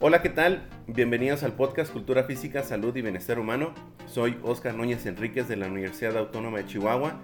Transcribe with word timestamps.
Hola, 0.00 0.22
¿qué 0.22 0.28
tal? 0.28 0.68
Bienvenidos 0.86 1.44
al 1.44 1.52
podcast 1.52 1.92
Cultura 1.92 2.24
Física, 2.24 2.62
Salud 2.62 2.94
y 2.96 3.02
Bienestar 3.02 3.38
Humano. 3.38 3.72
Soy 4.06 4.36
Oscar 4.42 4.74
Núñez 4.74 5.06
Enríquez 5.06 5.48
de 5.48 5.56
la 5.56 5.68
Universidad 5.68 6.16
Autónoma 6.16 6.58
de 6.58 6.66
Chihuahua 6.66 7.20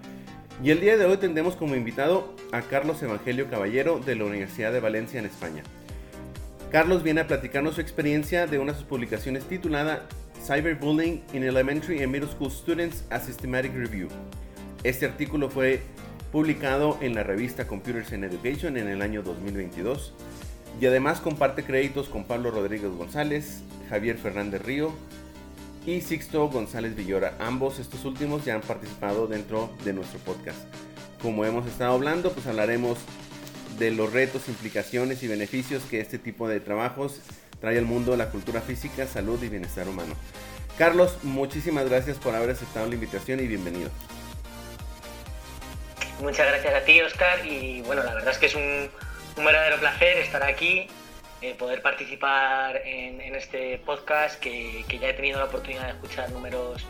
y 0.63 0.71
el 0.71 0.81
día 0.81 0.97
de 0.97 1.07
hoy 1.07 1.17
tendremos 1.17 1.57
como 1.57 1.75
invitado 1.75 2.35
a 2.53 2.63
Carlos 2.63 3.03
Evangelio 3.03 3.51
Caballero 3.51 3.99
de 3.99 4.17
la 4.17 4.25
Universidad 4.25 4.73
de 4.73 4.81
Valencia 4.81 5.19
en 5.19 5.27
España. 5.27 5.63
Carlos 6.71 7.03
viene 7.03 7.23
a 7.23 7.27
platicarnos 7.27 7.75
su 7.75 7.81
experiencia 7.81 8.47
de 8.47 8.59
una 8.59 8.73
de 8.73 8.79
sus 8.79 8.87
publicaciones 8.87 9.45
titulada 9.45 10.07
Cyberbullying 10.41 11.23
in 11.35 11.45
Elementary 11.45 12.03
and 12.03 12.11
Middle 12.11 12.29
School 12.29 12.51
Students 12.51 13.05
a 13.11 13.21
Systematic 13.21 13.75
Review. 13.75 14.09
Este 14.83 15.05
artículo 15.05 15.51
fue 15.51 15.83
publicado 16.33 16.99
en 17.03 17.15
la 17.15 17.23
revista 17.23 17.67
Computers 17.67 18.13
in 18.13 18.25
Education 18.25 18.77
en 18.77 18.89
el 18.89 19.03
año 19.03 19.23
2022 19.23 20.15
y 20.81 20.87
además 20.87 21.21
comparte 21.21 21.63
créditos 21.63 22.09
con 22.09 22.25
Pablo 22.25 22.51
Rodríguez 22.51 22.91
González, 22.91 23.61
Javier 23.91 24.17
Fernández 24.17 24.63
Río 24.63 24.93
y 25.87 26.01
Sixto 26.01 26.49
González 26.49 26.97
Villora. 26.97 27.35
Ambos 27.39 27.79
estos 27.79 28.05
últimos 28.05 28.45
ya 28.45 28.55
han 28.55 28.63
participado 28.63 29.27
dentro 29.27 29.71
de 29.85 29.93
nuestro 29.93 30.19
podcast. 30.21 30.59
Como 31.21 31.45
hemos 31.45 31.67
estado 31.67 31.93
hablando, 31.93 32.33
pues 32.33 32.47
hablaremos 32.47 32.99
de 33.79 33.91
los 33.91 34.13
retos, 34.13 34.49
implicaciones 34.49 35.23
y 35.23 35.29
beneficios 35.29 35.83
que 35.85 36.01
este 36.01 36.19
tipo 36.19 36.49
de 36.49 36.61
trabajos 36.61 37.21
trae 37.61 37.79
al 37.79 37.85
mundo 37.85 38.17
la 38.17 38.31
cultura 38.31 38.61
física, 38.61 39.07
salud 39.07 39.43
y 39.43 39.49
bienestar 39.49 39.89
humano. 39.89 40.15
Carlos, 40.79 41.19
muchísimas 41.23 41.89
gracias 41.89 42.17
por 42.17 42.35
haber 42.35 42.51
aceptado 42.51 42.87
la 42.87 42.95
invitación 42.95 43.41
y 43.41 43.47
bienvenido. 43.47 43.91
Muchas 46.21 46.47
gracias 46.49 46.75
a 46.75 46.85
ti, 46.85 47.01
Oscar, 47.01 47.47
y 47.47 47.83
bueno, 47.83 48.03
la 48.03 48.15
verdad 48.15 48.33
es 48.33 48.39
que 48.39 48.47
es 48.47 48.55
un, 48.55 48.91
verdadero 49.37 49.79
placer 49.79 50.19
estar 50.19 50.43
aquí, 50.43 50.87
eh, 51.41 51.55
poder 51.55 51.81
participar 51.81 52.77
en, 52.85 53.35
este 53.35 53.79
podcast 53.79 54.39
que, 54.39 54.85
ya 55.01 55.09
he 55.09 55.15
tenido 55.15 55.39
la 55.39 55.47
oportunidad 55.47 55.85
de 55.85 55.91
escuchar 55.93 56.31
números, 56.31 56.85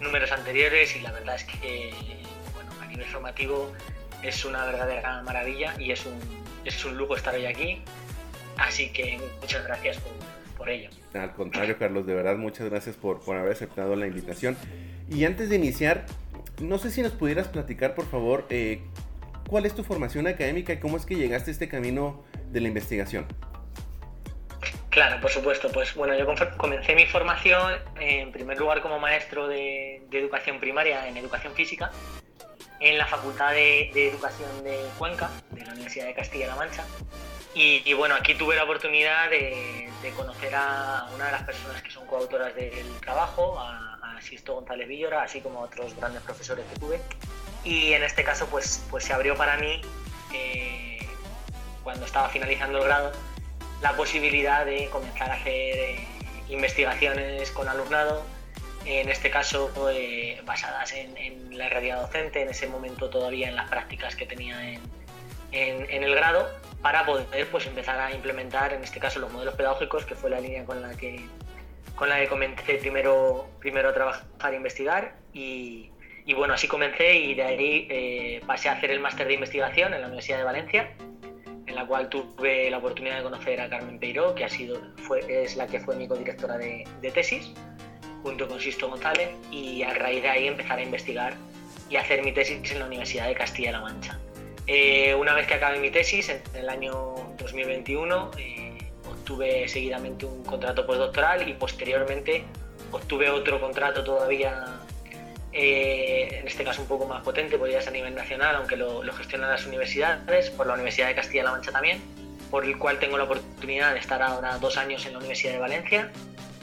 números 0.00 0.32
anteriores 0.32 0.96
y 0.96 1.00
la 1.00 1.12
verdad 1.12 1.34
es 1.34 1.44
que 1.44 1.92
bueno, 2.54 2.70
a 2.80 2.86
nivel 2.86 3.06
formativo 3.06 3.70
es 4.22 4.44
una 4.46 4.64
verdadera 4.64 5.20
maravilla 5.22 5.74
y 5.78 5.92
es 5.92 6.06
un, 6.06 6.18
es 6.64 6.82
un 6.86 6.96
lujo 6.96 7.16
estar 7.16 7.34
hoy 7.34 7.44
aquí. 7.44 7.82
Así 8.56 8.90
que 8.90 9.18
muchas 9.40 9.64
gracias 9.64 9.98
por, 10.56 10.68
ello. 10.68 10.88
Al 11.12 11.32
contrario, 11.32 11.76
Carlos, 11.78 12.06
de 12.06 12.14
verdad 12.14 12.36
muchas 12.36 12.70
gracias 12.70 12.96
por, 12.96 13.20
por 13.20 13.36
haber 13.36 13.52
aceptado 13.52 13.96
la 13.96 14.06
invitación. 14.06 14.56
Y 15.10 15.24
antes 15.24 15.50
de 15.50 15.56
iniciar, 15.56 16.06
no 16.60 16.78
sé 16.78 16.90
si 16.90 17.02
nos 17.02 17.12
pudieras 17.12 17.48
platicar, 17.48 17.94
por 17.94 18.06
favor, 18.06 18.46
eh, 18.48 18.80
¿Cuál 19.48 19.66
es 19.66 19.74
tu 19.74 19.84
formación 19.84 20.26
académica 20.26 20.72
y 20.72 20.78
cómo 20.78 20.96
es 20.96 21.04
que 21.04 21.16
llegaste 21.16 21.50
a 21.50 21.52
este 21.52 21.68
camino 21.68 22.24
de 22.50 22.60
la 22.60 22.68
investigación? 22.68 23.26
Claro, 24.88 25.20
por 25.20 25.30
supuesto. 25.30 25.70
Pues 25.70 25.94
bueno, 25.94 26.16
yo 26.16 26.26
comencé 26.56 26.94
mi 26.94 27.06
formación 27.06 27.74
en 28.00 28.32
primer 28.32 28.58
lugar 28.58 28.80
como 28.80 28.98
maestro 28.98 29.48
de, 29.48 30.02
educación 30.10 30.60
primaria 30.60 31.08
en 31.08 31.16
educación 31.16 31.52
física 31.54 31.90
en 32.80 32.98
la 32.98 33.06
Facultad 33.06 33.52
de, 33.52 33.90
Educación 33.94 34.62
de 34.62 34.78
Cuenca, 34.98 35.30
de 35.50 35.64
la 35.64 35.72
Universidad 35.72 36.06
de 36.06 36.14
Castilla-La 36.14 36.56
Mancha. 36.56 36.84
Y, 37.54 37.92
bueno, 37.94 38.16
aquí 38.16 38.34
tuve 38.34 38.56
la 38.56 38.64
oportunidad 38.64 39.30
de, 39.30 39.88
conocer 40.16 40.54
a 40.54 41.08
una 41.14 41.26
de 41.26 41.32
las 41.32 41.42
personas 41.44 41.82
que 41.82 41.90
son 41.90 42.06
coautoras 42.06 42.54
del 42.54 42.86
trabajo, 43.00 43.58
a, 43.58 44.16
a 44.16 44.20
Sisto 44.20 44.54
González 44.54 44.86
Villora, 44.86 45.22
así 45.22 45.40
como 45.40 45.60
a 45.60 45.62
otros 45.62 45.96
grandes 45.96 46.22
profesores 46.22 46.64
que 46.72 46.78
tuve. 46.78 47.00
Y 47.64 47.94
en 47.94 48.02
este 48.02 48.22
caso 48.22 48.46
pues, 48.46 48.84
pues 48.90 49.04
se 49.04 49.12
abrió 49.12 49.36
para 49.36 49.56
mí, 49.56 49.80
eh, 50.34 50.98
cuando 51.82 52.04
estaba 52.04 52.28
finalizando 52.28 52.78
el 52.78 52.84
grado, 52.84 53.12
la 53.80 53.96
posibilidad 53.96 54.66
de 54.66 54.88
comenzar 54.90 55.30
a 55.30 55.34
hacer 55.34 55.76
eh, 55.76 56.08
investigaciones 56.48 57.50
con 57.50 57.68
alumnado, 57.68 58.22
en 58.84 59.08
este 59.08 59.30
caso 59.30 59.70
eh, 59.90 60.42
basadas 60.44 60.92
en, 60.92 61.56
la 61.56 61.68
realidad 61.68 62.02
docente, 62.02 62.42
en 62.42 62.50
ese 62.50 62.66
momento 62.66 63.08
todavía 63.08 63.48
en 63.48 63.56
las 63.56 63.68
prácticas 63.70 64.16
que 64.16 64.26
tenía 64.26 64.72
en, 64.72 64.80
en, 65.52 66.02
el 66.02 66.14
grado, 66.14 66.50
para 66.84 67.06
poder 67.06 67.48
pues, 67.50 67.66
empezar 67.66 67.98
a 67.98 68.12
implementar 68.12 68.74
en 68.74 68.84
este 68.84 69.00
caso 69.00 69.18
los 69.18 69.32
modelos 69.32 69.54
pedagógicos, 69.54 70.04
que 70.04 70.14
fue 70.14 70.28
la 70.28 70.38
línea 70.38 70.66
con 70.66 70.82
la 70.82 70.94
que, 70.94 71.18
con 71.96 72.10
la 72.10 72.20
que 72.20 72.28
comencé 72.28 72.74
primero, 72.74 73.48
primero 73.58 73.88
a 73.88 73.94
trabajar 73.94 74.52
e 74.52 74.56
investigar 74.56 75.14
y, 75.32 75.90
y 76.26 76.34
bueno, 76.34 76.52
así 76.52 76.68
comencé 76.68 77.14
y 77.14 77.32
de 77.32 77.42
ahí 77.42 77.88
eh, 77.88 78.42
pasé 78.46 78.68
a 78.68 78.72
hacer 78.72 78.90
el 78.90 79.00
máster 79.00 79.26
de 79.26 79.32
investigación 79.32 79.94
en 79.94 80.02
la 80.02 80.08
Universidad 80.08 80.36
de 80.36 80.44
Valencia, 80.44 80.90
en 81.66 81.74
la 81.74 81.86
cual 81.86 82.10
tuve 82.10 82.68
la 82.68 82.76
oportunidad 82.76 83.16
de 83.16 83.22
conocer 83.22 83.62
a 83.62 83.70
Carmen 83.70 83.98
Peiró, 83.98 84.34
que 84.34 84.44
ha 84.44 84.50
sido, 84.50 84.78
fue, 84.98 85.24
es 85.26 85.56
la 85.56 85.66
que 85.66 85.80
fue 85.80 85.96
mi 85.96 86.06
codirectora 86.06 86.58
de, 86.58 86.86
de 87.00 87.10
tesis, 87.10 87.50
junto 88.22 88.46
con 88.46 88.60
Sisto 88.60 88.90
González, 88.90 89.30
y 89.50 89.82
a 89.84 89.94
raíz 89.94 90.20
de 90.20 90.28
ahí 90.28 90.48
empezar 90.48 90.78
a 90.78 90.82
investigar 90.82 91.32
y 91.88 91.96
hacer 91.96 92.22
mi 92.22 92.32
tesis 92.32 92.70
en 92.72 92.80
la 92.80 92.84
Universidad 92.84 93.26
de 93.28 93.36
Castilla-La 93.36 93.80
Mancha. 93.80 94.20
Eh, 94.66 95.14
una 95.14 95.34
vez 95.34 95.46
que 95.46 95.54
acabé 95.54 95.78
mi 95.78 95.90
tesis, 95.90 96.28
en 96.28 96.42
el 96.54 96.68
año 96.68 97.14
2021, 97.38 98.30
eh, 98.38 98.78
obtuve 99.06 99.68
seguidamente 99.68 100.24
un 100.26 100.42
contrato 100.44 100.86
postdoctoral 100.86 101.48
y 101.48 101.54
posteriormente 101.54 102.44
obtuve 102.90 103.28
otro 103.30 103.60
contrato 103.60 104.02
todavía 104.04 104.80
eh, 105.56 106.40
en 106.40 106.48
este 106.48 106.64
caso 106.64 106.82
un 106.82 106.88
poco 106.88 107.06
más 107.06 107.22
potente, 107.22 107.56
podría 107.56 107.80
ser 107.80 107.90
a 107.90 107.92
nivel 107.92 108.14
nacional, 108.14 108.56
aunque 108.56 108.76
lo, 108.76 109.02
gestionan 109.12 109.48
las 109.48 109.64
universidades, 109.64 110.50
por 110.50 110.66
la 110.66 110.74
Universidad 110.74 111.06
de 111.06 111.14
Castilla-La 111.14 111.52
Mancha 111.52 111.70
también, 111.70 112.02
por 112.50 112.64
el 112.64 112.76
cual 112.76 112.98
tengo 112.98 113.16
la 113.16 113.24
oportunidad 113.24 113.92
de 113.92 114.00
estar 114.00 114.20
ahora 114.20 114.58
dos 114.58 114.76
años 114.76 115.06
en 115.06 115.12
la 115.12 115.18
Universidad 115.18 115.52
de 115.52 115.60
Valencia, 115.60 116.10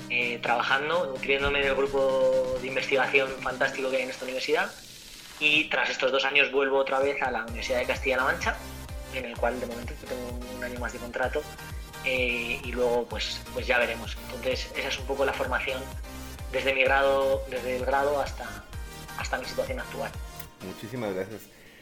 eh, 0.10 0.40
trabajando, 0.42 1.06
nutriéndome 1.06 1.62
del 1.62 1.74
grupo 1.74 2.58
de 2.62 2.68
investigación 2.68 3.30
fantástico 3.42 3.90
que 3.90 3.96
hay 3.96 4.04
en 4.04 4.10
esta 4.10 4.26
universidad. 4.26 4.70
Y 5.42 5.66
tras 5.66 5.90
estos 5.90 6.12
dos 6.12 6.24
años 6.24 6.52
vuelvo 6.52 6.78
otra 6.78 7.00
vez 7.00 7.20
a 7.24 7.32
la 7.32 7.44
Universidad 7.46 7.80
de 7.80 7.86
Castilla-La 7.86 8.24
Mancha, 8.26 8.56
en 9.16 9.26
el 9.26 9.36
cual 9.36 9.60
de 9.60 9.66
momento 9.66 9.94
tengo 10.08 10.40
un 10.56 10.64
año 10.64 10.80
más 10.80 10.94
de 10.94 11.00
contrato 11.00 11.42
eh, 12.06 12.62
y 12.64 12.72
luego 12.72 13.08
pues, 13.10 13.42
pues 13.52 13.66
ya 13.66 13.80
veremos. 13.80 14.16
Entonces 14.28 14.72
esa 14.78 14.90
es 14.90 15.00
un 15.00 15.08
poco 15.08 15.26
la 15.26 15.34
formación 15.34 15.82
desde 16.52 16.76
mi 16.76 16.84
grado, 16.84 17.44
desde 17.50 17.78
el 17.78 17.86
grado 17.86 18.22
hasta, 18.22 18.64
hasta 19.18 19.40
mi 19.40 19.46
situación 19.46 19.80
actual. 19.80 20.12
Muchísimas 20.64 21.16
gracias. 21.16 21.42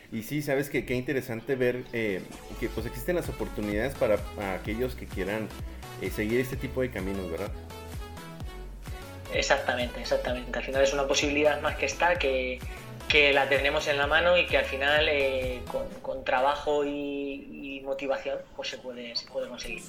Y 0.10 0.24
sí, 0.24 0.42
sabes 0.42 0.70
que 0.70 0.86
qué 0.86 0.96
interesante 0.96 1.56
ver 1.56 1.84
eh, 1.92 2.22
que 2.62 2.70
pues 2.70 2.86
existen 2.86 3.18
las 3.18 3.28
oportunidades 3.28 3.94
para, 3.94 4.20
aquellos 4.56 4.96
que 4.96 5.06
quieran 5.06 5.50
eh, 6.02 6.10
seguir 6.10 6.40
este 6.40 6.56
tipo 6.56 6.82
de 6.82 6.92
caminos, 6.92 7.30
¿verdad? 7.30 7.52
Exactamente, 9.34 10.00
exactamente. 10.00 10.58
Al 10.58 10.66
final 10.66 10.82
es 10.82 10.94
una 10.94 11.08
posibilidad 11.08 11.62
más 11.62 11.76
que 11.76 11.86
está, 11.86 12.18
que, 12.18 12.60
que 13.10 13.34
la 13.34 13.50
tenemos 13.50 13.88
en 13.88 13.98
la 13.98 14.08
mano 14.08 14.38
y 14.38 14.46
que 14.46 14.58
al 14.58 14.66
final 14.66 15.08
eh, 15.10 15.62
con, 16.02 16.24
trabajo 16.24 16.86
y, 16.86 17.82
motivación 17.84 18.38
pues 18.56 18.70
se 18.70 18.78
puede, 18.78 19.16
se 19.16 19.28
puede 19.28 19.50
conseguir. 19.50 19.82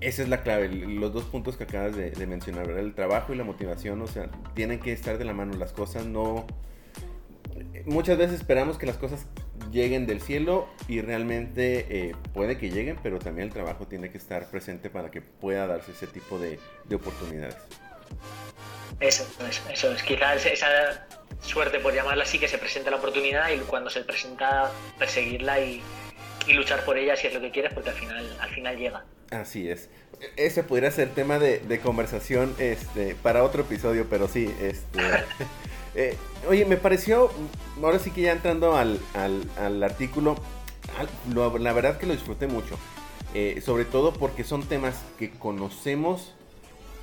Esa 0.00 0.22
es 0.22 0.28
la 0.28 0.42
clave, 0.42 0.68
los 0.68 1.12
dos 1.12 1.22
puntos 1.24 1.56
que 1.56 1.62
acabas 1.62 1.94
de, 1.94 2.10
de 2.10 2.26
mencionar, 2.26 2.66
¿verdad? 2.66 2.82
El 2.82 2.94
trabajo 2.94 3.32
y 3.32 3.36
la 3.36 3.44
motivación, 3.44 4.02
o 4.02 4.08
sea, 4.08 4.28
tienen 4.54 4.80
que 4.80 4.92
estar 4.92 5.18
de 5.18 5.24
la 5.24 5.34
mano, 5.34 5.56
las 5.56 5.72
cosas 5.72 6.04
no 6.04 6.46
muchas 7.86 8.18
veces 8.18 8.40
esperamos 8.40 8.78
que 8.78 8.86
las 8.86 8.96
cosas 8.96 9.26
lleguen 9.70 10.06
del 10.06 10.20
cielo 10.20 10.68
y 10.88 11.00
realmente 11.00 11.86
eh, 11.88 12.16
puede 12.32 12.58
que 12.58 12.70
lleguen, 12.70 12.98
pero 13.02 13.18
también 13.18 13.48
el 13.48 13.54
trabajo 13.54 13.86
tiene 13.86 14.10
que 14.10 14.18
estar 14.18 14.46
presente 14.46 14.90
para 14.90 15.10
que 15.10 15.20
pueda 15.20 15.66
darse 15.66 15.92
ese 15.92 16.06
tipo 16.06 16.38
de, 16.38 16.58
oportunidades. 16.94 17.56
Eso, 19.00 19.26
eso, 19.70 19.92
es. 19.92 20.02
Quizás 20.02 20.46
esa 20.46 21.06
suerte, 21.42 21.78
por 21.80 21.94
llamarla 21.94 22.24
así, 22.24 22.38
que 22.38 22.48
se 22.48 22.58
presenta 22.58 22.90
la 22.90 22.96
oportunidad 22.96 23.50
y 23.50 23.58
cuando 23.58 23.90
se 23.90 24.02
presenta, 24.02 24.70
perseguirla 24.98 25.60
y, 25.60 25.82
luchar 26.48 26.84
por 26.84 26.98
ella 26.98 27.16
si 27.16 27.26
es 27.26 27.34
lo 27.34 27.40
que 27.40 27.50
quieres, 27.50 27.72
porque 27.72 27.90
al 27.90 27.96
final, 27.96 28.36
al 28.38 28.50
final 28.50 28.76
llega. 28.76 29.04
Así 29.30 29.68
es. 29.68 29.88
Ese 30.36 30.62
podría 30.62 30.90
ser 30.90 31.08
tema 31.08 31.38
de, 31.38 31.58
de 31.58 31.80
conversación 31.80 32.54
este, 32.58 33.14
para 33.16 33.42
otro 33.42 33.62
episodio, 33.62 34.06
pero 34.08 34.28
sí, 34.28 34.54
este, 34.60 35.00
Eh, 35.94 36.16
oye, 36.48 36.64
me 36.64 36.76
pareció, 36.76 37.30
ahora 37.82 37.98
sí 37.98 38.10
que 38.10 38.22
ya 38.22 38.32
entrando 38.32 38.76
al, 38.76 38.98
artículo, 39.82 40.36
la 41.32 41.72
verdad 41.72 41.98
que 41.98 42.06
lo 42.06 42.12
disfruté 42.12 42.46
mucho. 42.46 42.76
Eh, 43.34 43.60
sobre 43.64 43.84
todo 43.84 44.12
porque 44.12 44.44
son 44.44 44.62
temas 44.64 44.94
que 45.18 45.30
conocemos, 45.30 46.34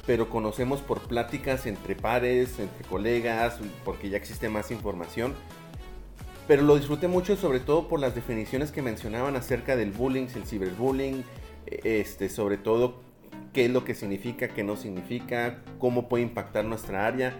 pero 0.05 0.29
conocemos 0.29 0.81
por 0.81 1.01
pláticas 1.01 1.65
entre 1.65 1.95
pares, 1.95 2.59
entre 2.59 2.87
colegas, 2.87 3.59
porque 3.85 4.09
ya 4.09 4.17
existe 4.17 4.49
más 4.49 4.71
información. 4.71 5.35
Pero 6.47 6.63
lo 6.63 6.75
disfruté 6.75 7.07
mucho 7.07 7.35
sobre 7.35 7.59
todo 7.59 7.87
por 7.87 7.99
las 7.99 8.15
definiciones 8.15 8.71
que 8.71 8.81
mencionaban 8.81 9.35
acerca 9.35 9.75
del 9.75 9.91
bullying, 9.91 10.27
el 10.35 10.45
ciberbullying, 10.45 11.23
este, 11.65 12.29
sobre 12.29 12.57
todo 12.57 12.95
qué 13.53 13.65
es 13.65 13.71
lo 13.71 13.85
que 13.85 13.93
significa, 13.93 14.49
qué 14.49 14.63
no 14.63 14.75
significa, 14.75 15.61
cómo 15.79 16.09
puede 16.09 16.23
impactar 16.23 16.65
nuestra 16.65 17.05
área. 17.05 17.33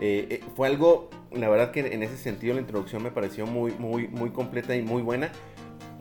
Eh, 0.00 0.42
fue 0.56 0.68
algo, 0.68 1.10
la 1.32 1.48
verdad 1.48 1.70
que 1.70 1.80
en 1.80 2.02
ese 2.02 2.16
sentido 2.16 2.54
la 2.54 2.60
introducción 2.60 3.02
me 3.02 3.10
pareció 3.10 3.46
muy, 3.46 3.72
muy, 3.72 4.08
muy 4.08 4.30
completa 4.30 4.74
y 4.76 4.82
muy 4.82 5.02
buena. 5.02 5.30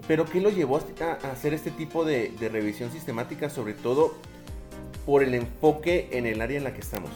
Pero 0.08 0.25
¿qué 0.25 0.40
lo 0.40 0.50
llevó 0.50 0.78
a, 0.78 1.28
hacer 1.31 1.54
este 1.54 1.70
tipo 1.70 2.06
de, 2.06 2.31
de 2.40 2.50
revisión 2.50 2.92
sistemática, 2.92 3.50
sobre 3.50 3.74
todo 3.74 4.16
por 5.06 5.24
el 5.24 5.33
enfoque 5.33 6.09
en 6.12 6.25
el 6.25 6.41
área 6.41 6.57
en 6.57 6.63
la 6.63 6.74
que 6.74 6.81
estamos? 6.81 7.12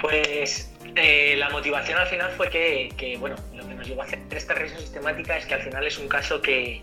Pues 0.00 0.70
eh, 0.96 1.34
la 1.36 1.50
motivación 1.50 1.98
al 1.98 2.06
final 2.06 2.30
fue 2.32 2.48
que, 2.48 3.16
bueno, 3.20 3.36
lo 3.54 3.68
que 3.68 3.74
nos 3.74 3.86
llevó 3.86 4.02
a 4.02 4.04
hacer 4.06 4.18
esta 4.30 4.54
revisión 4.54 4.80
sistemática 4.80 5.36
es 5.36 5.44
que 5.46 5.54
al 5.54 5.62
final 5.62 5.86
es 5.86 5.98
un 5.98 6.08
caso 6.08 6.40
que, 6.40 6.82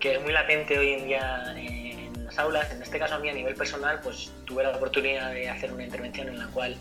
es 0.00 0.22
muy 0.22 0.32
latente 0.32 0.78
hoy 0.78 0.92
en 0.92 1.06
día 1.06 1.54
en 1.56 2.24
las 2.24 2.38
aulas. 2.38 2.70
En 2.70 2.82
este 2.82 2.98
caso 2.98 3.14
a 3.14 3.18
mí 3.18 3.28
a 3.28 3.32
nivel 3.32 3.54
personal, 3.54 4.00
pues 4.02 4.30
tuve 4.44 4.62
la 4.62 4.70
oportunidad 4.70 5.32
de 5.32 5.48
hacer 5.48 5.72
una 5.72 5.84
intervención 5.84 6.28
en 6.28 6.38
la 6.38 6.46
cual 6.48 6.76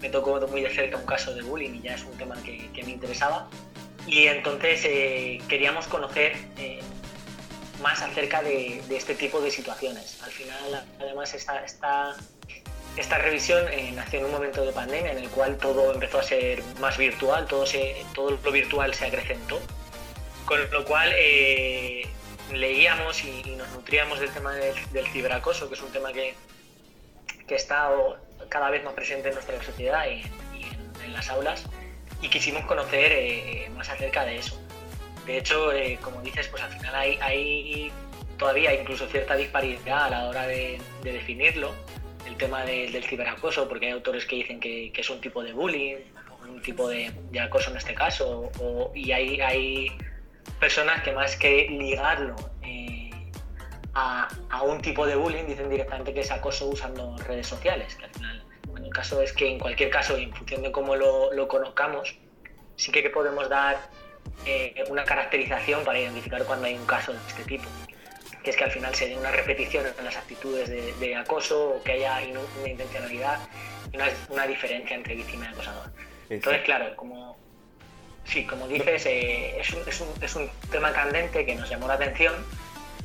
me 0.00 0.10
tocó 0.10 0.44
muy 0.48 0.62
de 0.62 0.70
cerca 0.70 0.96
un 0.96 1.06
caso 1.06 1.34
de 1.34 1.42
bullying 1.42 1.74
y 1.76 1.82
ya 1.82 1.94
es 1.94 2.04
un 2.04 2.16
tema 2.18 2.36
que, 2.42 2.68
me 2.84 2.90
interesaba. 2.90 3.48
Y 4.06 4.26
entonces 4.26 4.84
eh, 4.84 5.40
queríamos 5.48 5.86
conocer 5.86 6.32
eh, 6.56 6.80
más 7.80 8.02
acerca 8.02 8.42
de, 8.42 8.82
este 8.90 9.14
tipo 9.14 9.40
de 9.40 9.50
situaciones. 9.50 10.20
Al 10.22 10.30
final, 10.30 10.86
además, 11.00 11.34
esta, 11.34 11.64
esta, 11.64 12.16
esta 12.96 13.18
revisión 13.18 13.66
eh, 13.72 13.92
nació 13.94 14.20
en 14.20 14.26
un 14.26 14.32
momento 14.32 14.64
de 14.64 14.72
pandemia 14.72 15.12
en 15.12 15.18
el 15.18 15.28
cual 15.30 15.56
todo 15.58 15.92
empezó 15.92 16.18
a 16.18 16.22
ser 16.22 16.62
más 16.80 16.96
virtual, 16.98 17.46
todo, 17.46 17.66
se, 17.66 18.04
todo 18.14 18.30
lo 18.30 18.52
virtual 18.52 18.94
se 18.94 19.06
acrecentó, 19.06 19.60
con 20.44 20.58
lo 20.70 20.84
cual 20.84 21.12
eh, 21.14 22.06
leíamos 22.52 23.22
y, 23.24 23.56
nos 23.56 23.68
nutríamos 23.70 24.20
del 24.20 24.30
tema 24.30 24.52
del, 24.54 25.06
ciberacoso, 25.12 25.68
que 25.68 25.74
es 25.74 25.82
un 25.82 25.92
tema 25.92 26.12
que, 26.12 26.34
que 27.46 27.54
está 27.54 27.90
cada 28.48 28.70
vez 28.70 28.82
más 28.84 28.94
presente 28.94 29.28
en 29.28 29.34
nuestra 29.34 29.62
sociedad 29.62 30.06
y, 30.06 30.22
en, 31.04 31.12
las 31.12 31.30
aulas, 31.30 31.64
y 32.20 32.28
quisimos 32.28 32.66
conocer 32.66 33.12
eh, 33.12 33.70
más 33.74 33.88
acerca 33.88 34.24
de 34.24 34.38
eso. 34.38 34.60
De 35.28 35.36
hecho, 35.36 35.70
eh, 35.74 35.98
como 36.00 36.22
dices, 36.22 36.48
pues 36.48 36.62
al 36.62 36.70
final 36.70 36.94
hay, 36.94 37.92
todavía 38.38 38.72
incluso 38.72 39.06
cierta 39.08 39.36
disparidad 39.36 40.06
a 40.06 40.08
la 40.10 40.24
hora 40.26 40.46
de, 40.46 40.80
definirlo, 41.02 41.74
el 42.26 42.34
tema 42.36 42.64
del 42.64 43.04
ciberacoso, 43.04 43.68
porque 43.68 43.86
hay 43.86 43.92
autores 43.92 44.24
que 44.24 44.36
dicen 44.36 44.58
que, 44.58 44.90
es 44.90 45.10
un 45.10 45.20
tipo 45.20 45.42
de 45.44 45.52
bullying, 45.52 45.96
un 46.48 46.62
tipo 46.62 46.88
de, 46.88 47.12
acoso 47.38 47.70
en 47.70 47.76
este 47.76 47.94
caso, 47.94 48.50
y 48.94 49.12
hay, 49.12 49.92
personas 50.58 51.02
que 51.02 51.12
más 51.12 51.36
que 51.36 51.68
ligarlo 51.68 52.34
eh, 52.62 53.10
a, 53.92 54.28
un 54.62 54.80
tipo 54.80 55.06
de 55.06 55.14
bullying 55.14 55.44
dicen 55.44 55.68
directamente 55.68 56.14
que 56.14 56.20
es 56.20 56.30
acoso 56.30 56.68
usando 56.68 57.18
redes 57.18 57.46
sociales, 57.46 57.94
que 57.96 58.06
al 58.06 58.10
final, 58.12 58.44
bueno, 58.68 58.86
el 58.86 58.92
caso 58.94 59.20
es 59.20 59.34
que 59.34 59.46
en 59.46 59.58
cualquier 59.58 59.90
caso, 59.90 60.16
en 60.16 60.32
función 60.32 60.62
de 60.62 60.72
cómo 60.72 60.96
lo, 60.96 61.34
lo 61.34 61.46
conozcamos, 61.48 62.16
sí 62.76 62.90
que 62.90 63.10
podemos 63.10 63.50
dar 63.50 63.76
eh, 64.46 64.84
una 64.88 65.04
caracterización 65.04 65.84
para 65.84 65.98
identificar 65.98 66.44
cuando 66.44 66.66
hay 66.66 66.74
un 66.74 66.86
caso 66.86 67.12
de 67.12 67.18
este 67.28 67.44
tipo, 67.44 67.64
que 68.42 68.50
es 68.50 68.56
que 68.56 68.64
al 68.64 68.70
final 68.70 68.94
se 68.94 69.08
dé 69.08 69.16
una 69.16 69.30
repetición 69.30 69.84
en 69.98 70.04
las 70.04 70.16
actitudes 70.16 70.68
de, 70.68 71.16
acoso 71.16 71.70
o 71.70 71.82
que 71.82 71.92
haya 71.92 72.20
una 72.60 72.68
intencionalidad 72.68 73.40
y 73.92 73.96
una, 74.32 74.46
diferencia 74.46 74.96
entre 74.96 75.14
víctima 75.14 75.46
y 75.46 75.48
acosador. 75.48 75.90
Entonces, 76.30 76.62
claro, 76.62 76.94
como, 76.96 77.36
sí, 78.24 78.44
como 78.44 78.68
dices, 78.68 79.06
eh, 79.06 79.58
es, 79.60 79.70
un, 79.70 79.88
es, 79.88 80.00
un, 80.00 80.08
es, 80.22 80.34
un, 80.36 80.50
tema 80.70 80.92
candente 80.92 81.44
que 81.44 81.54
nos 81.54 81.68
llamó 81.68 81.88
la 81.88 81.94
atención 81.94 82.34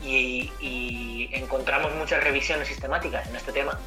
y, 0.03 1.29
encontramos 1.33 1.93
muchas 1.95 2.23
revisiones 2.23 2.67
sistemáticas 2.67 3.27
en 3.27 3.35
este 3.35 3.51
tema, 3.51 3.79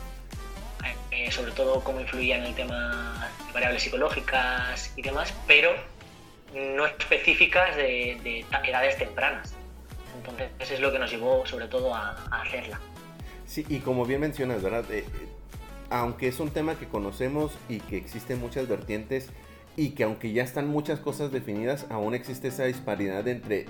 eh, 1.11 1.31
sobre 1.31 1.53
todo 1.53 1.83
cómo 1.83 2.01
influía 2.01 2.37
en 2.37 2.45
el 2.45 2.55
tema 2.55 3.31
de 3.47 3.53
variables 3.53 3.83
psicológicas 3.83 4.93
y 4.97 5.03
demás, 5.03 5.33
pero 5.47 5.75
no 6.55 6.87
específicas 6.87 7.77
de, 7.77 8.45
edades 8.65 8.97
tempranas. 8.99 9.55
Entonces, 10.17 10.51
eso 10.59 10.75
es 10.75 10.81
lo 10.81 10.93
que 10.93 10.99
nos 10.99 11.11
llevó 11.11 11.45
sobre 11.47 11.69
todo 11.69 11.95
a, 11.95 12.13
hacerla. 12.31 12.81
Sí, 13.47 13.65
y 13.69 13.79
como 13.79 14.05
bien 14.07 14.21
mencionas, 14.21 14.63
¿verdad? 14.63 14.85
Eh, 14.91 14.99
eh, 14.99 15.07
aunque 15.91 16.29
es 16.29 16.41
un 16.41 16.51
tema 16.51 16.79
que 16.79 16.87
conocemos 16.87 17.53
y 17.69 17.81
que 17.81 17.97
existen 17.97 18.41
muchas 18.41 18.69
vertientes 18.69 19.31
y 19.77 19.91
que 19.91 20.05
aunque 20.05 20.33
ya 20.33 20.43
están 20.43 20.67
muchas 20.69 20.99
cosas 20.99 21.31
definidas, 21.31 21.87
aún 21.91 22.15
existe 22.15 22.49
esa 22.49 22.65
disparidad 22.65 23.27
entre 23.29 23.67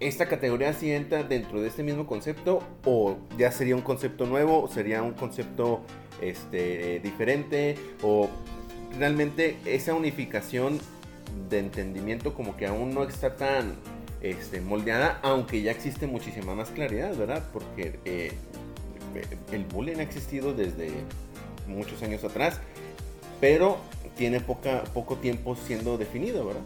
esta 0.00 0.28
categoría 0.28 0.72
si 0.72 0.92
entra 0.92 1.24
dentro 1.24 1.60
de 1.60 1.68
este 1.68 1.82
mismo 1.82 2.06
concepto 2.06 2.62
o 2.84 3.18
ya 3.36 3.50
sería 3.50 3.74
un 3.74 3.82
concepto 3.82 4.26
nuevo, 4.26 4.68
sería 4.68 5.02
un 5.02 5.12
concepto 5.12 5.82
este, 6.20 7.00
diferente 7.00 7.76
o 8.02 8.28
realmente 8.96 9.56
esa 9.64 9.94
unificación 9.94 10.78
de 11.48 11.58
entendimiento 11.58 12.34
como 12.34 12.56
que 12.56 12.66
aún 12.66 12.94
no 12.94 13.04
está 13.04 13.36
tan 13.36 13.76
este, 14.20 14.60
moldeada, 14.60 15.20
aunque 15.22 15.62
ya 15.62 15.70
existe 15.70 16.06
muchísima 16.06 16.54
más 16.54 16.70
claridad, 16.70 17.14
¿verdad? 17.14 17.44
Porque 17.52 17.98
eh, 18.04 18.32
el 19.52 19.64
bullying 19.64 19.98
ha 19.98 20.02
existido 20.02 20.52
desde 20.54 20.90
muchos 21.66 22.02
años 22.02 22.24
atrás, 22.24 22.60
pero 23.40 23.78
tiene 24.16 24.40
poca, 24.40 24.84
poco 24.94 25.16
tiempo 25.16 25.56
siendo 25.56 25.96
definido, 25.96 26.46
¿verdad? 26.46 26.62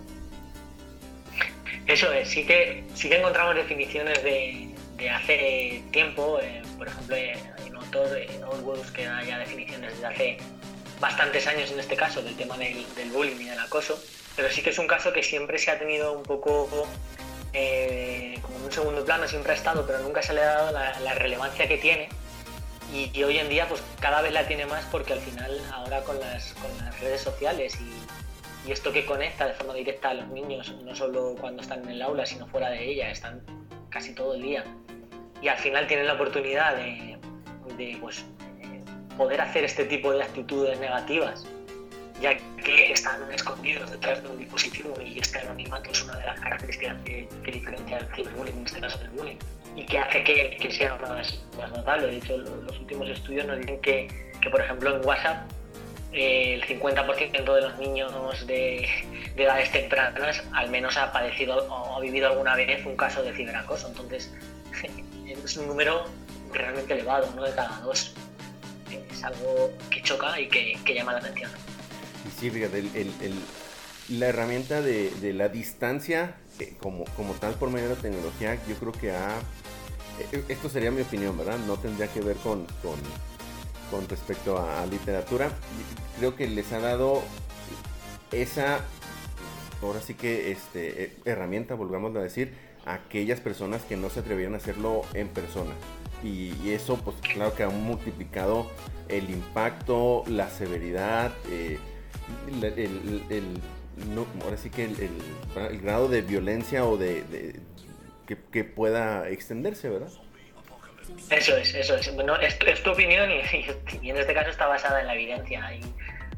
Eso 1.87 2.13
es, 2.13 2.29
sí 2.29 2.47
que, 2.47 2.85
sí 2.95 3.09
que 3.09 3.19
encontramos 3.19 3.55
definiciones 3.55 4.23
de, 4.23 4.71
hace 5.11 5.83
tiempo, 5.91 6.39
eh, 6.41 6.63
por 6.79 6.87
ejemplo, 6.87 7.17
hay 7.17 7.71
un 7.71 7.77
autor, 7.77 8.17
en 8.17 8.93
que 8.95 9.05
da 9.05 9.23
ya 9.25 9.39
definiciones 9.41 10.01
de 10.01 10.07
hace 10.07 10.37
bastantes 11.01 11.47
años 11.49 11.71
en 11.73 11.81
este 11.81 11.97
caso 11.97 12.23
del 12.23 12.37
tema 12.37 12.57
del, 12.57 12.87
del 12.95 13.11
bullying 13.11 13.41
y 13.41 13.45
del 13.47 13.59
acoso, 13.59 14.01
pero 14.37 14.51
sí 14.51 14.63
que 14.63 14.71
es 14.71 14.79
un 14.79 14.87
caso 14.87 15.13
que 15.13 15.23
siempre 15.23 15.59
se 15.59 15.71
ha 15.71 15.79
tenido 15.79 16.13
un 16.13 16.23
poco 16.23 16.87
eh, 17.53 18.39
como 18.43 18.57
en 18.57 18.65
un 18.65 18.73
segundo 18.73 19.05
plano, 19.05 19.29
siempre 19.29 19.53
ha 19.53 19.55
estado, 19.55 19.87
pero 19.87 19.99
nunca 20.01 20.23
se 20.23 20.33
le 20.33 20.43
ha 20.43 20.55
dado 20.55 20.73
la, 20.73 21.15
relevancia 21.15 21.69
que 21.69 21.79
tiene. 21.79 22.09
Y, 22.93 23.23
hoy 23.23 23.39
en 23.39 23.49
día 23.49 23.67
pues 23.69 23.83
cada 24.01 24.21
vez 24.21 24.33
la 24.33 24.47
tiene 24.47 24.67
más 24.67 24.85
porque 24.87 25.15
al 25.15 25.21
final 25.21 25.61
ahora 25.73 26.03
con 26.03 26.19
las, 26.21 26.55
redes 27.01 27.23
sociales 27.23 27.79
y, 27.81 28.69
y, 28.69 28.73
esto 28.73 28.93
que 28.93 29.05
conecta 29.07 29.47
de 29.47 29.55
forma 29.55 29.75
directa 29.75 30.11
a 30.11 30.15
los 30.15 30.29
niños, 30.29 30.75
no 30.83 30.95
solo 30.95 31.35
cuando 31.41 31.63
están 31.63 31.83
en 31.85 31.91
el 31.91 32.03
aula, 32.03 32.27
sino 32.27 32.47
fuera 32.47 32.71
de 32.71 32.85
ella, 32.85 33.11
están 33.11 33.43
casi 33.91 34.15
todo 34.15 34.35
el 34.35 34.43
día. 34.43 34.65
Y 35.41 35.49
al 35.49 35.59
final 35.59 35.87
tienen 35.87 36.07
la 36.07 36.15
oportunidad 36.15 36.77
de, 36.77 37.19
pues, 38.01 38.25
eh, 38.61 38.81
poder 39.17 39.41
hacer 39.41 39.65
este 39.65 39.85
tipo 39.85 40.13
de 40.13 40.23
actitudes 40.23 40.79
negativas 40.79 41.47
ya 42.21 42.37
que 42.37 42.93
están 42.93 43.21
escondidos 43.33 43.91
detrás 43.91 44.23
de 44.23 44.29
un 44.29 44.39
dispositivo 44.39 44.95
y 45.01 45.19
este 45.19 45.39
anonimato 45.39 45.91
es 45.91 46.03
una 46.05 46.17
de 46.17 46.27
las 46.27 46.41
características 46.41 46.97
que, 47.05 47.29
diferencia 47.45 47.99
el 47.99 48.07
ciberbullying, 48.15 48.59
en 48.59 48.67
este 48.67 48.81
caso 48.81 48.99
del 48.99 49.11
bullying, 49.11 49.37
y 49.77 49.85
que 49.85 49.99
hace 49.99 50.23
que, 50.25 50.71
sea 50.71 50.97
más, 50.97 51.41
notable. 51.77 52.07
De 52.09 52.17
hecho, 52.19 52.37
los 52.39 52.79
últimos 52.79 53.09
estudios 53.09 53.47
nos 53.47 53.59
dicen 53.59 53.81
que, 53.81 54.09
por 54.51 54.61
ejemplo, 54.61 54.97
en 54.97 55.05
WhatsApp 55.05 55.51
el 56.13 56.63
50% 56.67 57.55
de 57.55 57.61
los 57.63 57.79
niños 57.79 58.47
de, 58.47 58.87
edades 59.35 59.73
tempranas 59.73 60.43
al 60.53 60.69
menos 60.69 60.97
ha 60.99 61.11
padecido 61.11 61.67
o 61.69 61.97
ha 61.97 62.01
vivido 62.01 62.29
alguna 62.29 62.55
vez 62.55 62.85
un 62.85 62.97
caso 62.97 63.23
de 63.23 63.33
ciberacoso. 63.33 63.89
Entonces, 63.89 64.33
es 65.27 65.57
un 65.57 65.69
número 65.69 66.05
realmente 66.53 66.93
elevado, 66.95 67.29
uno 67.33 67.45
de 67.45 67.55
cada 67.55 67.81
dos. 67.81 68.15
Es 69.11 69.25
algo 69.25 69.71
que 69.89 70.03
choca 70.03 70.39
y 70.39 70.49
que 70.49 70.95
llama 70.95 71.13
la 71.15 71.19
atención. 71.19 71.51
Y 72.27 72.41
sí, 72.41 72.51
la 74.09 74.27
herramienta 74.27 74.81
de, 74.81 75.33
la 75.35 75.49
distancia 75.49 76.37
eh, 76.59 76.75
como, 76.81 77.05
tal 77.41 77.55
por 77.55 77.71
medio 77.71 77.89
de 77.89 77.95
la 77.97 78.01
tecnología, 78.01 78.59
yo 78.69 78.75
creo 78.77 78.93
que 78.93 79.13
ha... 79.13 79.39
Eh, 80.33 80.45
esto 80.49 80.69
sería 80.69 80.91
mi 80.91 81.03
opinión, 81.03 81.37
¿verdad? 81.37 81.59
No 81.67 81.77
tendría 81.77 82.09
que 82.09 82.21
ver 82.21 82.37
con, 82.37 82.67
respecto 84.09 84.59
a, 84.59 84.85
literatura. 84.87 85.51
Creo 86.19 86.37
que 86.37 86.49
les 86.49 86.73
ha 86.73 86.81
dado 86.81 87.23
esa, 88.31 88.81
ahora 89.83 90.01
sí 90.01 90.15
que 90.15 90.53
este, 90.53 91.05
eh, 91.05 91.17
herramienta, 91.25 91.75
volvamos 91.75 92.15
a 92.17 92.21
decir, 92.21 92.53
a 92.85 92.95
aquellas 92.95 93.41
personas 93.41 93.83
que 93.83 93.97
no 93.97 94.11
se 94.11 94.21
atrevieron 94.21 94.55
a 94.55 94.59
hacerlo 94.59 95.03
en 95.15 95.29
persona. 95.29 95.73
Y, 96.23 96.71
eso, 96.71 96.97
pues 96.99 97.17
claro 97.17 97.55
que 97.55 97.65
ha 97.65 97.69
multiplicado 97.69 98.71
el 99.09 99.31
impacto, 99.31 100.23
la 100.29 100.49
severidad, 100.49 101.33
el, 102.49 103.59
no, 104.15 104.27
ahora 104.43 104.57
sí 104.57 104.71
que 104.71 104.85
el, 104.85 105.81
grado 105.81 106.09
de 106.09 106.23
violencia 106.23 106.85
o 106.85 106.97
de, 106.97 107.61
que, 108.27 108.65
pueda 108.65 109.29
extenderse, 109.29 109.89
¿verdad? 109.89 110.09
Eso 111.31 111.57
es, 111.57 111.75
eso 111.75 111.97
es. 111.97 112.15
Bueno, 112.15 112.37
es, 112.37 112.83
tu 112.83 112.91
opinión 112.91 113.31
y, 114.03 114.11
en 114.11 114.17
este 114.17 114.35
caso 114.35 114.51
está 114.51 114.67
basada 114.67 115.01
en 115.01 115.07
la 115.07 115.15
evidencia. 115.15 115.67
Hay, 115.67 115.81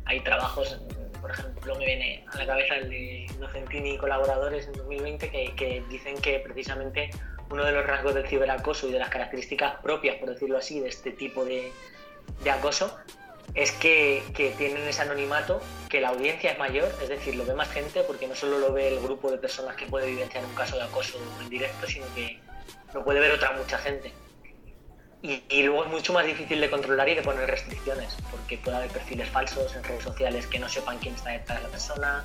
hay 0.07 0.21
trabajos, 0.21 0.81
por 1.21 1.31
ejemplo, 1.31 1.77
me 1.77 1.87
viene 1.87 2.25
a 2.33 2.39
la 2.39 2.47
cabeza 2.47 2.77
el 2.77 2.91
de 2.91 3.27
Nocentini 3.39 3.95
y 3.95 3.99
colaboradores 3.99 4.67
en 4.67 4.73
2020 4.75 5.31
que, 5.31 5.55
que 5.55 5.83
dicen 5.89 6.17
que 6.19 6.41
precisamente 6.41 7.11
uno 7.51 7.65
de 7.65 7.73
los 7.73 7.87
rasgos 7.87 8.15
del 8.15 8.27
ciberacoso 8.27 8.89
y 8.89 8.93
de 8.93 8.99
las 8.99 9.11
características 9.11 9.77
propias, 9.83 10.17
por 10.17 10.31
decirlo 10.31 10.59
así, 10.59 10.81
de 10.81 10.89
este 10.89 11.13
tipo 11.13 11.45
de, 11.45 11.71
de 12.43 12.51
acoso 12.51 12.97
es 13.55 13.71
que, 13.73 14.23
tienen 14.59 14.83
ese 14.89 15.03
anonimato, 15.03 15.61
que 15.89 16.01
la 16.01 16.09
audiencia 16.09 16.53
es 16.53 16.59
mayor, 16.59 16.91
es 17.03 17.09
decir, 17.09 17.37
lo 17.37 17.45
ve 17.45 17.55
más 17.55 17.71
gente 17.71 18.03
porque 18.03 18.27
no 18.27 18.35
solo 18.35 18.59
lo 18.59 18.73
ve 18.73 18.89
el 18.89 19.01
grupo 19.01 19.31
de 19.31 19.39
personas 19.39 19.77
que 19.77 19.87
puede 19.87 20.07
vivenciar 20.07 20.45
un 20.45 20.55
caso 20.55 20.77
de 20.77 20.83
acoso 20.83 21.19
en 21.41 21.49
directo, 21.49 21.87
sino 21.87 22.07
que 22.15 22.39
lo 22.93 23.05
puede 23.05 23.21
ver 23.21 23.33
otra 23.33 23.53
mucha 23.53 23.79
gente. 23.79 24.13
Y, 25.23 25.63
luego 25.63 25.85
es 25.85 25.91
mucho 25.91 26.13
más 26.13 26.27
difícil 26.27 26.61
de 26.61 26.69
controlar 26.69 27.09
y 27.09 27.15
de 27.15 27.23
poner 27.23 27.49
restricciones, 27.49 28.15
porque 28.31 28.59
puede 28.59 28.77
haber 28.77 28.91
perfiles 28.91 29.27
falsos 29.31 29.75
en 29.75 29.83
redes 29.83 30.05
sociales 30.05 30.47
que 30.47 30.59
no 30.59 30.69
sepan 30.69 30.99
quién 30.99 31.15
está 31.15 31.31
detrás 31.31 31.61
de 31.61 31.65
la 31.65 31.71
persona. 31.71 32.25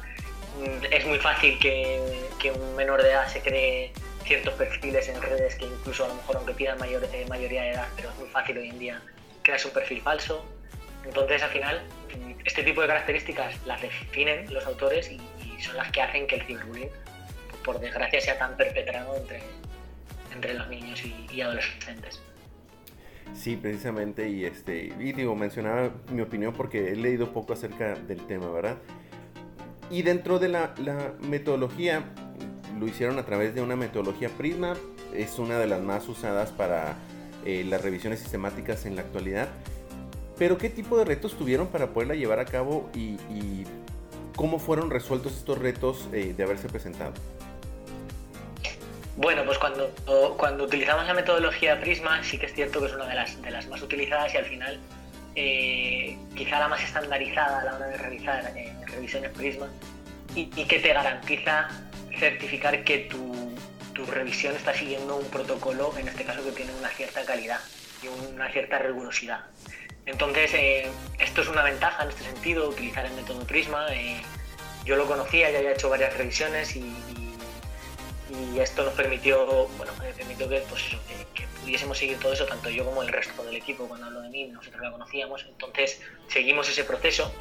Mm, 0.57 0.85
es 0.91 1.05
muy 1.05 1.17
fácil 1.17 1.57
que, 1.59 2.51
un 2.53 2.75
menor 2.75 3.01
de 3.01 3.11
edad 3.11 3.25
se 3.29 3.39
cree 3.39 3.93
ciertos 4.25 4.53
perfiles 4.55 5.07
en 5.07 5.21
redes 5.21 5.55
que 5.55 5.65
incluso 5.65 6.03
a 6.03 6.07
lo 6.09 6.15
mejor 6.15 6.37
aunque 6.37 6.53
pidan 6.53 6.77
mayor, 6.77 7.01
eh, 7.13 7.25
mayoría 7.29 7.61
de 7.61 7.69
edad, 7.69 7.87
pero 7.95 8.09
es 8.09 8.15
muy 8.17 8.27
fácil 8.27 8.57
hoy 8.57 8.67
en 8.67 8.79
día 8.79 9.01
crearse 9.43 9.69
un 9.69 9.73
perfil 9.73 10.01
falso. 10.01 10.45
Entonces 11.05 11.41
al 11.41 11.49
final 11.49 11.81
este 12.45 12.63
tipo 12.63 12.81
de 12.81 12.87
características 12.87 13.55
las 13.65 13.81
definen 13.81 14.51
los 14.53 14.65
autores 14.65 15.11
y, 15.11 15.19
son 15.61 15.75
las 15.75 15.91
que 15.91 16.01
hacen 16.01 16.25
que 16.25 16.35
el 16.35 16.43
ciberbullying, 16.43 16.89
por 17.65 17.81
desgracia, 17.81 18.21
sea 18.21 18.37
tan 18.37 18.55
perpetrado 18.55 19.17
entre, 19.17 19.41
entre 20.33 20.53
los 20.53 20.69
niños 20.69 21.03
y 21.03 21.41
adolescentes. 21.41 22.21
Sí, 23.33 23.55
precisamente, 23.55 24.27
y 24.29 24.45
este, 24.45 24.93
y 24.99 25.13
digo, 25.13 25.35
mencionaba 25.35 25.91
mi 26.11 26.21
opinión 26.21 26.53
porque 26.53 26.91
he 26.91 26.95
leído 26.95 27.31
poco 27.31 27.53
acerca 27.53 27.95
del 27.95 28.25
tema, 28.27 28.49
¿verdad? 28.49 28.77
Y 29.89 30.01
dentro 30.01 30.39
de 30.39 30.49
la, 30.49 30.73
metodología, 31.21 32.03
lo 32.79 32.87
hicieron 32.87 33.17
a 33.17 33.25
través 33.25 33.55
de 33.55 33.61
una 33.61 33.75
metodología 33.75 34.29
Prisma, 34.29 34.75
es 35.15 35.39
una 35.39 35.57
de 35.57 35.67
las 35.67 35.81
más 35.81 36.07
usadas 36.07 36.51
para 36.51 36.95
eh, 37.45 37.63
las 37.67 37.81
revisiones 37.81 38.19
sistemáticas 38.19 38.85
en 38.85 38.95
la 38.95 39.01
actualidad. 39.01 39.47
Pero 40.39 40.57
¿qué 40.57 40.69
tipo 40.69 40.97
de 40.97 41.03
retos 41.03 41.37
tuvieron 41.37 41.67
para 41.67 41.87
poderla 41.87 42.15
llevar 42.15 42.39
a 42.39 42.45
cabo 42.45 42.89
y, 42.95 43.17
cómo 44.37 44.57
fueron 44.57 44.89
resueltos 44.89 45.33
estos 45.33 45.57
retos 45.57 46.07
eh, 46.13 46.33
de 46.35 46.43
haberse 46.43 46.69
presentado? 46.69 47.13
Bueno, 49.17 49.43
pues 49.43 49.57
cuando, 49.57 49.91
cuando 50.37 50.63
utilizamos 50.63 51.05
la 51.05 51.13
metodología 51.13 51.77
Prisma, 51.81 52.23
sí 52.23 52.37
que 52.37 52.45
es 52.45 52.53
cierto 52.53 52.79
que 52.79 52.85
es 52.85 52.93
una 52.93 53.05
de 53.05 53.15
las, 53.15 53.41
de 53.41 53.51
las 53.51 53.67
más 53.67 53.81
utilizadas 53.81 54.33
y 54.33 54.37
al 54.37 54.45
final 54.45 54.79
eh, 55.35 56.17
quizá 56.37 56.57
la 56.57 56.69
más 56.69 56.81
estandarizada 56.81 57.59
a 57.59 57.65
la 57.65 57.75
hora 57.75 57.87
de 57.87 57.97
realizar 57.97 58.53
eh, 58.55 58.73
revisiones 58.85 59.31
Prisma 59.31 59.67
y, 60.35 60.45
que 60.45 60.79
te 60.79 60.93
garantiza 60.93 61.67
certificar 62.17 62.81
que 62.85 62.99
tu, 62.99 63.53
tu, 63.93 64.05
revisión 64.05 64.55
está 64.55 64.73
siguiendo 64.73 65.17
un 65.17 65.25
protocolo, 65.25 65.93
en 65.97 66.07
este 66.07 66.23
caso 66.23 66.41
que 66.45 66.51
tiene 66.51 66.71
una 66.79 66.87
cierta 66.87 67.25
calidad 67.25 67.59
y 68.01 68.07
una 68.33 68.49
cierta 68.53 68.79
rigurosidad. 68.79 69.41
Entonces, 70.09 70.53
eh, 70.53 70.89
esto 71.19 71.41
es 71.41 71.47
una 71.47 71.63
ventaja 71.63 72.03
en 72.03 72.09
este 72.09 72.23
sentido, 72.23 72.67
utilizar 72.67 73.05
el 73.05 73.13
método 73.13 73.45
Prisma. 73.45 73.87
yo 74.83 74.95
lo 74.95 75.05
conocía, 75.05 75.51
ya 75.51 75.59
había 75.59 75.73
hecho 75.73 75.89
varias 75.89 76.17
revisiones 76.17 76.75
y 76.75 78.59
esto 78.59 78.83
nos 78.83 78.93
permitió, 78.93 79.67
bueno, 79.77 79.91
permitió 80.15 80.49
que, 80.49 80.59
pues 80.69 80.83
que, 81.33 81.47
pudiésemos 81.61 81.97
seguir 81.97 82.19
todo 82.19 82.33
eso, 82.33 82.45
tanto 82.45 82.69
yo 82.69 82.85
como 82.85 83.01
el 83.03 83.09
resto 83.09 83.43
del 83.43 83.55
equipo, 83.55 83.87
cuando 83.87 84.07
hablo 84.07 84.21
de 84.21 84.29
mí, 84.29 84.47
nosotros 84.47 84.81
la 84.81 84.91
conocíamos, 84.91 85.45
entonces 85.47 86.01
seguimos 86.27 86.69
ese 86.69 86.83
proceso, 86.83 87.33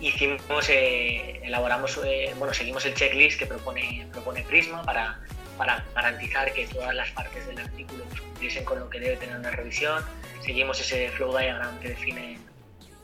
hicimos, 0.00 0.68
eh, 0.68 1.40
elaboramos, 1.42 1.98
eh, 2.04 2.32
bueno, 2.38 2.54
seguimos 2.54 2.84
el 2.86 2.94
checklist 2.94 3.38
que 3.38 3.46
propone, 3.46 4.06
propone 4.12 4.42
Prisma 4.42 4.82
para, 4.82 5.20
para 5.56 5.84
garantizar 5.94 6.52
que 6.52 6.66
todas 6.66 6.94
las 6.94 7.10
partes 7.10 7.46
del 7.46 7.58
artículo 7.58 8.04
pues, 8.04 8.20
cumpliesen 8.20 8.64
con 8.64 8.80
lo 8.80 8.90
que 8.90 9.00
debe 9.00 9.16
tener 9.16 9.36
una 9.36 9.50
revisión, 9.50 10.04
seguimos 10.46 10.80
ese 10.80 11.08
flow 11.10 11.36
diagram 11.36 11.78
que 11.80 11.88
define 11.90 12.38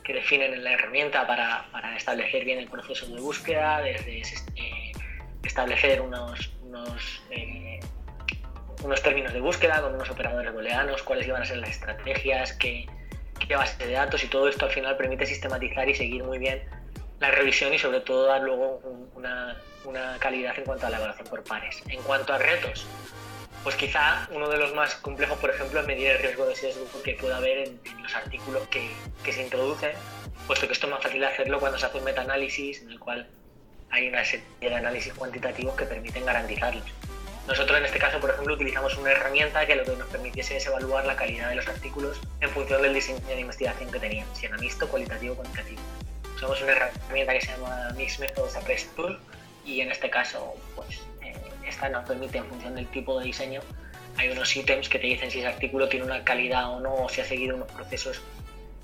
que 0.04 0.14
definen 0.14 0.54
en 0.54 0.64
la 0.64 0.72
herramienta 0.72 1.26
para, 1.26 1.66
para 1.70 1.96
establecer 1.96 2.44
bien 2.44 2.58
el 2.58 2.68
proceso 2.68 3.06
de 3.06 3.20
búsqueda, 3.20 3.80
desde 3.80 4.22
eh, 4.56 4.92
establecer 5.44 6.00
unos, 6.00 6.50
unos, 6.64 7.22
eh, 7.30 7.78
unos 8.82 9.00
términos 9.02 9.32
de 9.32 9.40
búsqueda 9.40 9.80
con 9.80 9.94
unos 9.94 10.10
operadores 10.10 10.52
booleanos, 10.52 11.04
cuáles 11.04 11.28
iban 11.28 11.42
a 11.42 11.44
ser 11.44 11.58
las 11.58 11.70
estrategias, 11.70 12.52
qué, 12.54 12.86
qué 13.46 13.54
base 13.54 13.86
de 13.86 13.92
datos 13.92 14.24
y 14.24 14.26
todo 14.26 14.48
esto 14.48 14.64
al 14.64 14.72
final 14.72 14.96
permite 14.96 15.24
sistematizar 15.24 15.88
y 15.88 15.94
seguir 15.94 16.24
muy 16.24 16.38
bien 16.38 16.62
la 17.20 17.30
revisión 17.30 17.72
y 17.72 17.78
sobre 17.78 18.00
todo 18.00 18.26
dar 18.26 18.42
luego 18.42 18.80
una, 19.14 19.56
una 19.84 20.16
calidad 20.18 20.58
en 20.58 20.64
cuanto 20.64 20.88
a 20.88 20.90
la 20.90 20.96
evaluación 20.96 21.28
por 21.28 21.44
pares. 21.44 21.80
En 21.88 22.02
cuanto 22.02 22.32
a 22.32 22.38
retos, 22.38 22.86
pues 23.62 23.76
quizá 23.76 24.28
uno 24.32 24.48
de 24.48 24.58
los 24.58 24.74
más 24.74 24.94
complejos, 24.96 25.38
por 25.38 25.50
ejemplo, 25.50 25.80
es 25.80 25.86
medir 25.86 26.08
el 26.08 26.18
riesgo 26.18 26.46
de 26.46 26.56
sesgo 26.56 26.86
que 27.02 27.14
pueda 27.14 27.36
haber 27.36 27.68
en, 27.68 27.80
los 28.02 28.14
artículos 28.14 28.66
que, 28.68 28.90
que, 29.22 29.32
se 29.32 29.42
introducen, 29.42 29.92
puesto 30.46 30.66
que 30.66 30.72
esto 30.72 30.86
es 30.86 30.92
más 30.92 31.02
fácil 31.02 31.22
hacerlo 31.24 31.60
cuando 31.60 31.78
se 31.78 31.86
hace 31.86 31.98
un 31.98 32.04
metaanálisis 32.04 32.82
en 32.82 32.90
el 32.90 32.98
cual 32.98 33.28
hay 33.90 34.08
una 34.08 34.24
serie 34.24 34.44
de 34.60 34.74
análisis 34.74 35.12
cuantitativos 35.12 35.76
que 35.76 35.84
permiten 35.84 36.24
garantizarlos. 36.24 36.84
Nosotros 37.46 37.76
en 37.76 37.84
este 37.84 37.98
caso, 37.98 38.20
por 38.20 38.30
ejemplo, 38.30 38.54
utilizamos 38.54 38.96
una 38.96 39.10
herramienta 39.10 39.66
que 39.66 39.74
lo 39.74 39.84
que 39.84 39.96
nos 39.96 40.08
permitiese 40.08 40.56
es 40.56 40.66
evaluar 40.66 41.04
la 41.04 41.16
calidad 41.16 41.48
de 41.48 41.56
los 41.56 41.66
artículos 41.68 42.20
en 42.40 42.48
función 42.50 42.80
del 42.82 42.94
diseño 42.94 43.18
de 43.26 43.40
investigación 43.40 43.90
que 43.90 43.98
tenían, 43.98 44.26
si 44.34 44.46
era 44.46 44.56
mixto, 44.58 44.88
cualitativo 44.88 45.34
o 45.34 45.36
cuantitativo. 45.36 45.80
Usamos 46.36 46.62
una 46.62 46.72
herramienta 46.72 47.32
que 47.32 47.40
se 47.40 47.48
llama 47.48 47.90
Mixed 47.96 48.20
Methods 48.20 48.56
Appraise 48.56 48.88
Tool 48.94 49.18
y 49.64 49.80
en 49.80 49.90
este 49.90 50.08
caso, 50.08 50.54
pues, 50.76 51.02
eh, 51.22 51.34
esta 51.66 51.88
nos 51.88 52.06
permite 52.08 52.38
en 52.38 52.46
función 52.46 52.74
del 52.74 52.86
tipo 52.88 53.18
de 53.18 53.26
diseño, 53.26 53.60
hay 54.16 54.28
unos 54.30 54.54
ítems 54.54 54.88
que 54.88 54.98
te 54.98 55.06
dicen 55.06 55.30
si 55.30 55.38
ese 55.38 55.48
artículo 55.48 55.88
tiene 55.88 56.06
una 56.06 56.22
calidad 56.22 56.70
o 56.70 56.80
no, 56.80 56.94
o 56.94 57.08
si 57.08 57.20
ha 57.20 57.24
seguido 57.24 57.56
unos 57.56 57.70
procesos 57.72 58.20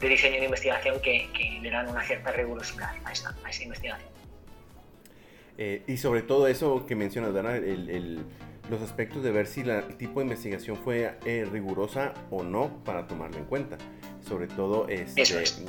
de 0.00 0.08
diseño 0.08 0.38
de 0.38 0.44
investigación 0.44 1.00
que, 1.00 1.28
le 1.60 1.70
dan 1.70 1.88
una 1.88 2.02
cierta 2.02 2.32
rigurosidad 2.32 2.90
a 3.04 3.12
esa 3.12 3.62
investigación. 3.62 4.08
Eh, 5.58 5.82
y 5.88 5.96
sobre 5.96 6.22
todo 6.22 6.46
eso 6.46 6.86
que 6.86 6.94
mencionas, 6.94 7.34
Dana, 7.34 7.56
el, 7.56 8.24
los 8.70 8.80
aspectos 8.80 9.22
de 9.22 9.32
ver 9.32 9.46
si 9.46 9.64
la, 9.64 9.80
el 9.80 9.96
tipo 9.96 10.20
de 10.20 10.26
investigación 10.26 10.76
fue 10.76 11.16
eh, 11.24 11.46
rigurosa 11.50 12.14
o 12.30 12.42
no 12.42 12.82
para 12.84 13.06
tomarlo 13.06 13.38
en 13.38 13.44
cuenta. 13.44 13.76
Sobre 14.26 14.46
todo, 14.46 14.88
este, 14.88 15.24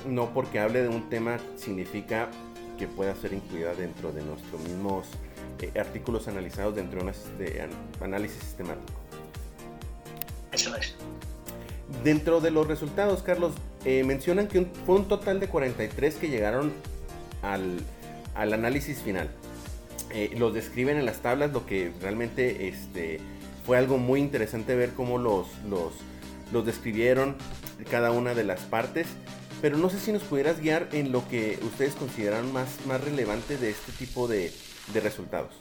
no 0.05 0.33
porque 0.33 0.59
hable 0.59 0.83
de 0.83 0.89
un 0.89 1.09
tema 1.09 1.37
significa 1.55 2.29
que 2.77 2.87
pueda 2.87 3.15
ser 3.15 3.33
incluida 3.33 3.73
dentro 3.73 4.11
de 4.11 4.21
nuestros 4.21 4.61
mismos 4.61 5.07
eh, 5.61 5.79
artículos 5.79 6.27
analizados 6.27 6.75
dentro 6.75 7.01
de 7.03 7.69
un 7.99 8.03
análisis 8.03 8.41
sistemático. 8.41 8.99
Eso 10.51 10.75
es. 10.75 10.95
Dentro 12.03 12.39
de 12.41 12.51
los 12.51 12.67
resultados, 12.67 13.23
Carlos, 13.23 13.53
mencionan 13.83 14.47
que 14.47 14.65
fue 14.85 14.95
un 14.95 15.07
total 15.07 15.39
de 15.39 15.47
43 15.47 16.15
que 16.15 16.29
llegaron 16.29 16.71
al, 17.41 17.79
al 18.35 18.53
análisis 18.53 18.99
final. 18.99 19.29
Eh, 20.11 20.33
los 20.37 20.53
describen 20.53 20.97
en 20.97 21.05
las 21.05 21.21
tablas, 21.21 21.51
lo 21.51 21.65
que 21.65 21.91
realmente 22.01 22.67
este, 22.67 23.19
fue 23.65 23.77
algo 23.77 23.97
muy 23.97 24.19
interesante 24.19 24.75
ver 24.75 24.91
cómo 24.93 25.17
los, 25.17 25.47
los, 25.69 25.93
los 26.51 26.65
describieron 26.65 27.35
cada 27.91 28.11
una 28.11 28.33
de 28.33 28.43
las 28.43 28.61
partes. 28.61 29.07
Pero 29.61 29.77
no 29.77 29.89
sé 29.89 29.99
si 29.99 30.11
nos 30.11 30.23
pudieras 30.23 30.61
guiar 30.61 30.87
en 30.93 31.11
lo 31.11 31.27
que 31.27 31.59
ustedes 31.63 31.93
consideran 31.93 32.51
más, 32.53 32.85
más 32.87 33.03
relevante 33.03 33.57
de 33.57 33.69
este 33.69 33.91
tipo 33.91 34.27
de, 34.27 34.53
de 34.93 34.99
resultados. 34.99 35.53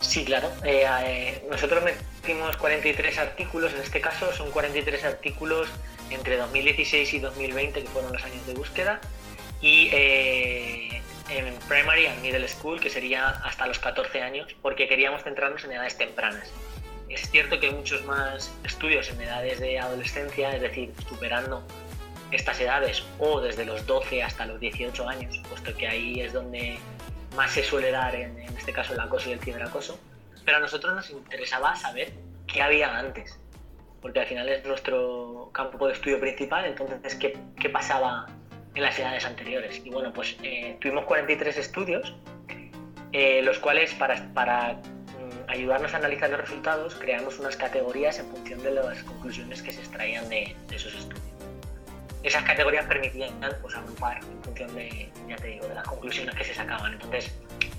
Sí, 0.00 0.24
claro. 0.24 0.50
Eh, 0.64 0.84
eh, 0.86 1.46
nosotros 1.50 1.82
metimos 1.82 2.56
43 2.56 3.18
artículos, 3.18 3.72
en 3.72 3.80
este 3.80 4.00
caso 4.00 4.32
son 4.32 4.50
43 4.50 5.04
artículos 5.04 5.68
entre 6.10 6.36
2016 6.36 7.14
y 7.14 7.18
2020, 7.18 7.82
que 7.82 7.88
fueron 7.88 8.12
los 8.12 8.22
años 8.22 8.46
de 8.46 8.54
búsqueda. 8.54 9.00
Y 9.60 9.88
en 11.30 11.54
primary 11.68 12.06
and 12.06 12.20
middle 12.20 12.46
school, 12.48 12.80
que 12.80 12.90
sería 12.90 13.28
hasta 13.28 13.66
los 13.66 13.78
14 13.78 14.20
años, 14.20 14.54
porque 14.60 14.88
queríamos 14.88 15.22
centrarnos 15.22 15.64
en 15.64 15.72
edades 15.72 15.96
tempranas. 15.96 16.50
Es 17.08 17.30
cierto 17.30 17.60
que 17.60 17.66
hay 17.66 17.74
muchos 17.74 18.04
más 18.04 18.52
estudios 18.64 19.08
en 19.10 19.20
edades 19.20 19.60
de 19.60 19.78
adolescencia, 19.78 20.54
es 20.54 20.60
decir, 20.60 20.92
superando 21.08 21.62
estas 22.30 22.60
edades 22.60 23.04
o 23.18 23.40
desde 23.40 23.64
los 23.64 23.86
12 23.86 24.22
hasta 24.22 24.46
los 24.46 24.58
18 24.58 25.08
años, 25.08 25.40
puesto 25.48 25.76
que 25.76 25.86
ahí 25.86 26.20
es 26.20 26.32
donde 26.32 26.78
más 27.34 27.52
se 27.52 27.62
suele 27.62 27.90
dar, 27.90 28.14
en, 28.14 28.38
este 28.38 28.72
caso, 28.72 28.94
el 28.94 29.00
acoso 29.00 29.30
y 29.30 29.32
el 29.32 29.40
ciberacoso. 29.40 29.98
Pero 30.44 30.58
a 30.58 30.60
nosotros 30.60 30.94
nos 30.94 31.10
interesaba 31.10 31.74
saber 31.76 32.12
qué 32.46 32.62
había 32.62 32.98
antes, 32.98 33.38
porque 34.02 34.20
al 34.20 34.26
final 34.26 34.48
es 34.48 34.64
nuestro 34.64 35.50
campo 35.52 35.86
de 35.86 35.94
estudio 35.94 36.20
principal, 36.20 36.66
entonces, 36.66 37.14
¿qué, 37.14 37.38
qué 37.58 37.70
pasaba 37.70 38.26
en 38.74 38.82
las 38.82 38.98
edades 38.98 39.24
anteriores. 39.24 39.80
Y 39.84 39.90
bueno, 39.90 40.12
pues 40.12 40.36
eh, 40.42 40.76
tuvimos 40.80 41.04
43 41.04 41.56
estudios, 41.56 42.14
eh, 43.12 43.42
los 43.42 43.58
cuales 43.58 43.94
para, 43.94 44.16
para 44.34 44.74
mm, 44.74 45.48
ayudarnos 45.50 45.94
a 45.94 45.98
analizar 45.98 46.30
los 46.30 46.40
resultados 46.40 46.94
creamos 46.96 47.38
unas 47.38 47.56
categorías 47.56 48.18
en 48.18 48.26
función 48.26 48.62
de 48.62 48.72
las 48.72 49.02
conclusiones 49.04 49.62
que 49.62 49.72
se 49.72 49.80
extraían 49.80 50.28
de, 50.28 50.56
esos 50.72 50.94
estudios. 50.94 51.23
Esas 52.24 52.42
categorías 52.42 52.86
permitían 52.86 53.34
pues, 53.60 53.76
agrupar 53.76 54.16
en 54.16 54.42
función 54.42 54.74
de, 54.74 55.10
ya 55.28 55.36
te 55.36 55.48
digo, 55.48 55.68
de 55.68 55.74
las 55.74 55.86
conclusiones 55.86 56.34
que 56.34 56.44
se 56.44 56.54
sacaban. 56.54 56.94
Entonces, 56.94 57.30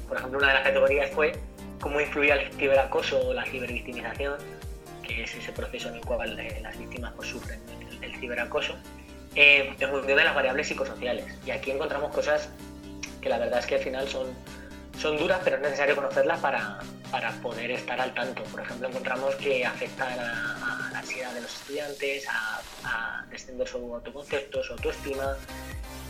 por 0.08 0.18
ejemplo, 0.18 0.38
una 0.38 0.50
de 0.50 0.54
las 0.54 0.64
categorías 0.64 1.10
fue 1.10 1.34
cómo 1.82 2.00
influía 2.00 2.36
el 2.36 2.54
ciberacoso 2.54 3.20
o 3.28 3.34
la 3.34 3.44
cibervictimización, 3.46 4.36
que 5.02 5.24
es 5.24 5.36
ese 5.36 5.52
proceso 5.52 5.90
en 5.90 5.96
el 5.96 6.02
cual 6.02 6.40
eh, 6.40 6.60
las 6.62 6.78
víctimas 6.78 7.12
pues, 7.16 7.30
sufren 7.30 7.60
el 8.02 8.16
ciberacoso 8.18 8.76
eh, 9.36 9.76
en 9.80 9.90
función 9.90 10.18
de 10.18 10.24
las 10.24 10.36
variables 10.36 10.68
psicosociales. 10.68 11.26
Y 11.46 11.50
aquí 11.52 11.72
encontramos 11.72 12.14
cosas 12.14 12.50
que 13.22 13.30
la 13.30 13.40
verdad 13.40 13.60
es 13.60 13.66
que 13.66 13.76
al 13.76 13.82
final 13.82 14.08
son, 14.08 14.28
son 15.00 15.18
duras, 15.18 15.42
pero 15.44 15.56
es 15.56 15.64
necesario 15.64 15.96
conocerlas 15.96 16.40
para, 16.40 16.80
para 17.10 17.32
poder 17.42 17.72
estar 17.72 18.00
al 18.00 18.14
tanto. 18.14 18.44
Por 18.44 18.62
ejemplo, 18.62 18.90
encontramos 18.90 19.34
que 19.36 19.66
afectan 19.66 20.20
a, 20.20 20.75
ansiedad 21.06 21.34
de 21.34 21.42
los 21.42 21.54
estudiantes, 21.54 22.28
a, 22.28 22.62
a 22.84 23.26
descender 23.30 23.68
su 23.68 23.78
autoconcepto, 23.78 24.64
su 24.64 24.74
autoestima, 24.74 25.38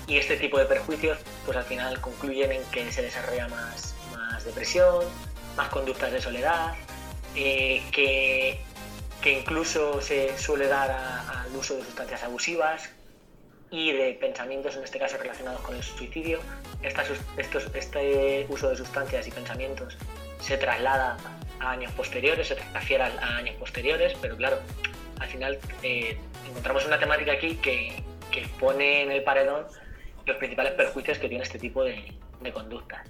y 0.07 0.17
este 0.17 0.37
tipo 0.37 0.59
de 0.59 0.65
perjuicios 0.65 1.17
pues 1.45 1.57
al 1.57 1.63
final 1.63 1.99
concluyen 1.99 2.51
en 2.51 2.63
que 2.65 2.91
se 2.91 3.01
desarrolla 3.01 3.47
más, 3.47 3.95
más 4.11 4.43
depresión, 4.45 5.05
más 5.57 5.69
conductas 5.69 6.11
de 6.11 6.21
soledad, 6.21 6.75
eh, 7.35 7.81
que, 7.91 8.59
que, 9.21 9.39
incluso 9.39 10.01
se 10.01 10.37
suele 10.37 10.67
dar 10.67 10.91
al 10.91 11.55
uso 11.55 11.75
de 11.75 11.83
sustancias 11.83 12.23
abusivas 12.23 12.89
y 13.71 13.91
de 13.91 14.13
pensamientos, 14.13 14.75
en 14.75 14.83
este 14.83 14.99
caso 14.99 15.17
relacionados 15.17 15.61
con 15.61 15.75
el 15.75 15.83
suicidio. 15.83 16.39
estos, 16.81 17.17
este 17.73 18.45
uso 18.49 18.69
de 18.69 18.77
sustancias 18.77 19.27
y 19.27 19.31
pensamientos 19.31 19.97
se 20.39 20.57
traslada 20.57 21.17
a 21.59 21.71
años 21.71 21.91
posteriores, 21.93 22.47
se 22.47 22.55
transfiere 22.55 23.03
a 23.03 23.37
años 23.37 23.55
posteriores, 23.55 24.13
pero 24.21 24.35
claro, 24.37 24.59
al 25.19 25.27
final 25.27 25.59
eh, 25.83 26.17
encontramos 26.47 26.85
una 26.85 26.99
temática 26.99 27.33
aquí 27.33 27.55
que, 27.55 28.03
que 28.31 28.47
pone 28.59 29.03
en 29.03 29.11
el 29.11 29.23
paredón 29.23 29.65
los 30.25 30.37
principales 30.37 30.73
perjuicios 30.73 31.17
que 31.19 31.29
tiene 31.29 31.43
este 31.43 31.59
tipo 31.59 31.83
de, 31.83 32.13
de 32.41 32.51
conductas. 32.51 33.07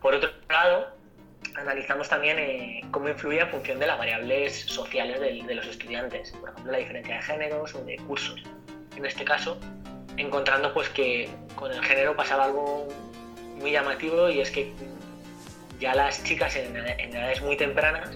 Por 0.00 0.14
otro 0.14 0.30
lado, 0.48 0.88
analizamos 1.56 2.08
también 2.08 2.38
eh, 2.38 2.80
cómo 2.90 3.08
influye 3.08 3.40
en 3.40 3.48
función 3.48 3.78
de 3.78 3.86
las 3.86 3.98
variables 3.98 4.60
sociales 4.62 5.20
de, 5.20 5.54
los 5.54 5.66
estudiantes, 5.66 6.32
por 6.32 6.50
ejemplo, 6.50 6.72
la 6.72 6.78
diferencia 6.78 7.16
de 7.16 7.22
géneros 7.22 7.74
o 7.74 7.84
de 7.84 7.96
cursos. 7.96 8.42
En 8.96 9.04
este 9.04 9.24
caso, 9.24 9.58
encontrando 10.16 10.72
pues 10.72 10.88
que 10.88 11.28
con 11.54 11.72
el 11.72 11.82
género 11.84 12.16
pasaba 12.16 12.44
algo 12.44 12.88
muy 13.56 13.72
llamativo 13.72 14.28
y 14.28 14.40
es 14.40 14.50
que 14.50 14.72
ya 15.82 15.94
las 15.96 16.22
chicas 16.22 16.54
en, 16.54 16.76
edades 16.76 17.42
muy 17.42 17.56
tempranas 17.56 18.10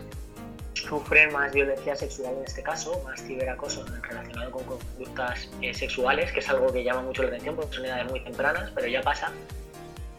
sufren 0.74 1.32
más 1.32 1.52
violencia 1.52 1.96
sexual 1.96 2.34
en 2.38 2.44
este 2.44 2.62
caso, 2.62 3.02
más 3.02 3.20
ciberacoso 3.20 3.84
relacionado 4.02 4.52
con 4.52 4.64
conductas 4.64 5.48
eh, 5.60 5.74
sexuales, 5.74 6.30
que 6.30 6.38
es 6.38 6.48
algo 6.48 6.72
que 6.72 6.84
llama 6.84 7.02
mucho 7.02 7.22
la 7.24 7.28
atención 7.28 7.56
porque 7.56 7.74
son 7.74 7.86
edades 7.86 8.08
muy 8.08 8.20
tempranas, 8.20 8.70
pero 8.72 8.86
ya 8.86 9.02
pasa. 9.02 9.32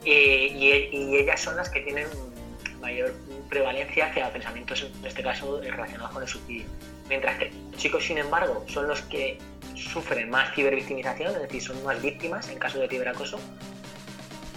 Eh, 0.04 0.50
y, 0.52 1.16
ellas 1.16 1.40
son 1.40 1.56
las 1.56 1.70
que 1.70 1.80
tienen 1.80 2.08
mayor 2.82 3.14
prevalencia 3.50 4.08
hacia 4.08 4.30
pensamientos, 4.30 4.82
en 4.84 5.06
este 5.06 5.24
caso, 5.24 5.62
relacionados 5.62 6.12
con 6.12 6.24
el 6.24 6.28
suicidio. 6.28 6.66
Mientras 7.08 7.38
que 7.38 7.50
los 7.72 7.82
chicos, 7.82 8.04
sin 8.04 8.18
embargo, 8.18 8.66
son 8.68 8.90
los 8.90 9.02
que 9.04 9.38
sufren 9.74 10.30
más 10.30 10.54
cibervictimización, 10.54 11.34
es 11.34 11.42
decir, 11.44 11.62
son 11.62 11.82
más 11.86 12.02
víctimas 12.02 12.50
en 12.50 12.60
caso 12.60 12.80
de 12.80 12.90
ciberacoso, 12.90 13.40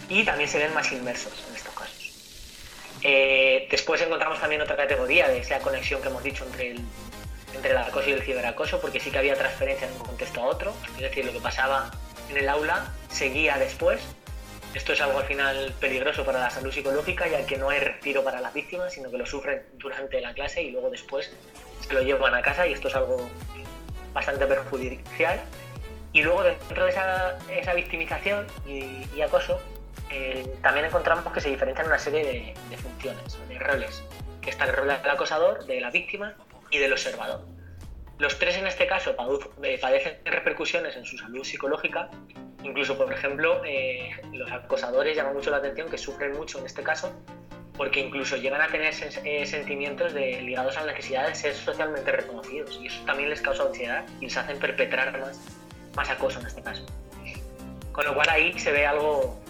y 0.09 0.25
también 0.25 0.49
se 0.49 0.59
ven 0.59 0.75
más 0.75 0.91
inmersos 0.91 1.33
en 1.49 1.55
casos. 1.55 1.80
Eh, 3.03 3.67
después 3.71 4.01
encontramos 4.03 4.41
también 4.41 4.61
otra 4.61 4.77
categoría 4.77 5.29
de 5.29 5.39
esa 5.39 5.59
conexión 5.61 6.03
que 6.03 6.09
hemos 6.09 6.23
dicho 6.23 6.45
entre 6.45 6.73
el, 6.73 6.81
entre 7.55 7.71
el 7.71 7.77
acoso 7.79 8.11
y 8.11 8.13
el 8.13 8.23
ciberacoso, 8.23 8.81
porque 8.81 9.01
sí 9.01 9.11
que 9.11 9.19
había 9.19 9.35
transferencia 9.35 9.89
de 9.89 9.95
un 9.95 10.01
contexto 10.01 10.41
a 10.43 10.47
otro, 10.47 10.75
es 10.97 11.01
decir, 11.01 11.25
lo 11.25 11.33
que 11.33 11.41
pasaba 11.41 11.91
en 12.29 12.37
el 12.37 12.49
aula 12.49 12.93
seguía 13.09 13.59
después 13.59 14.01
esto 14.75 14.93
es 14.93 15.01
algo 15.01 15.19
al 15.19 15.25
final 15.25 15.75
peligroso 15.81 16.25
para 16.25 16.39
la 16.39 16.51
salud 16.51 16.71
psicológica, 16.73 17.27
ya 17.27 17.45
que 17.45 17.57
no 17.57 17.71
hay 17.71 17.81
respiro 17.81 18.23
para 18.23 18.41
las 18.41 18.55
víctimas, 18.55 18.93
sino 18.93 19.11
que 19.11 19.19
lo 19.19 19.27
sufren 19.27 19.63
durante 19.75 20.21
la 20.21 20.33
clase 20.33 20.63
y 20.63 20.71
luego 20.71 20.91
después 20.91 21.33
lo 21.91 22.01
llevan 22.03 22.35
a 22.35 22.43
casa 22.43 22.67
y 22.69 22.73
esto 22.73 22.87
es 22.87 22.95
algo 22.95 23.29
bastante 24.13 24.47
perjudicial. 24.47 25.41
Y 26.13 26.23
luego 26.23 26.45
dentro 26.45 26.85
de 26.85 26.91
esa, 26.91 27.39
esa 27.51 27.75
victimización 27.75 28.47
y, 28.65 29.21
acoso, 29.21 29.61
eh, 30.11 30.47
también 30.63 30.87
encontramos 30.87 31.33
que 31.33 31.41
se 31.41 31.51
diferencian 31.51 31.87
una 31.87 31.99
serie 31.99 32.25
de, 32.25 32.55
de 32.69 32.77
funciones, 32.77 33.39
de 33.49 33.59
roles, 33.59 34.03
que 34.41 34.51
está 34.51 34.65
el 34.65 34.75
rol 34.75 34.89
del 34.89 35.11
acosador, 35.11 35.65
de 35.67 35.81
la 35.81 35.91
víctima 35.91 36.35
y 36.71 36.79
del 36.79 36.93
observador. 36.93 37.45
Los 38.21 38.39
tres 38.39 38.57
en 38.59 38.67
este 38.67 38.87
caso 38.87 39.17
eh, 39.63 39.79
padecen 39.81 40.19
repercusiones 40.27 40.95
en 40.95 41.07
su 41.07 41.17
salud 41.17 41.43
psicológica. 41.43 42.11
Incluso, 42.63 42.99
por 42.99 43.11
ejemplo, 43.11 43.65
eh, 43.65 44.11
los 44.33 44.53
acosadores 44.53 45.17
llaman 45.17 45.33
mucho 45.33 45.51
la 45.51 45.57
atención 45.57 45.89
que 45.89 45.97
sufren 45.97 46.33
mucho 46.33 46.59
en 46.59 46.67
este 46.67 46.83
caso 46.83 47.15
porque 47.79 48.01
incluso 48.01 48.37
llegan 48.37 48.61
a 48.61 48.69
tener 48.69 48.93
eh, 49.25 49.47
sentimientos 49.47 50.13
de, 50.13 50.43
ligados 50.43 50.77
a 50.77 50.85
la 50.85 50.93
necesidad 50.93 51.29
de 51.29 51.35
ser 51.35 51.55
socialmente 51.55 52.13
reconocidos 52.13 52.79
y 52.83 52.89
eso 52.89 53.03
también 53.07 53.31
les 53.31 53.41
causa 53.41 53.63
ansiedad 53.63 54.05
y 54.21 54.27
les 54.27 54.37
hacen 54.37 54.59
perpetrar 54.59 55.19
más, 55.19 55.41
más 55.97 56.11
acoso 56.11 56.41
en 56.41 56.47
este 56.47 56.63
caso. 56.63 56.85
Con 57.93 58.05
lo 58.05 58.15
cual 58.15 58.29
ahí 58.29 58.59
se 58.59 58.71
ve 58.71 58.87
algo, 58.87 59.41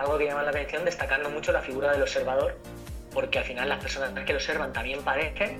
algo 0.00 0.18
que 0.18 0.24
llama 0.24 0.42
la 0.42 0.50
atención 0.50 0.84
destacando 0.84 1.30
mucho 1.30 1.52
la 1.52 1.60
figura 1.60 1.92
del 1.92 2.02
observador 2.02 2.56
porque 3.12 3.38
al 3.38 3.44
final 3.44 3.68
las 3.68 3.80
personas 3.80 4.12
que 4.24 4.32
lo 4.32 4.38
observan 4.38 4.72
también 4.72 5.02
padecen 5.02 5.58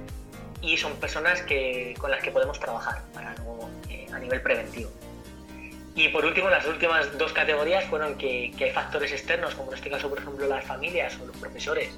y 0.62 0.76
son 0.76 0.94
personas 0.96 1.42
que, 1.42 1.94
con 1.98 2.10
las 2.10 2.22
que 2.22 2.30
podemos 2.30 2.58
trabajar 2.60 3.02
eh, 3.88 4.06
a 4.12 4.18
nivel 4.18 4.40
preventivo. 4.42 4.90
Y 5.94 6.08
por 6.08 6.24
último, 6.24 6.48
las 6.48 6.66
últimas 6.66 7.16
dos 7.18 7.32
categorías 7.32 7.84
fueron 7.86 8.16
que, 8.16 8.52
hay 8.58 8.70
factores 8.70 9.12
externos, 9.12 9.54
como 9.54 9.72
en 9.72 9.78
este 9.78 9.90
caso, 9.90 10.08
por 10.08 10.18
ejemplo, 10.18 10.46
las 10.46 10.64
familias 10.64 11.18
o 11.20 11.26
los 11.26 11.36
profesores, 11.36 11.90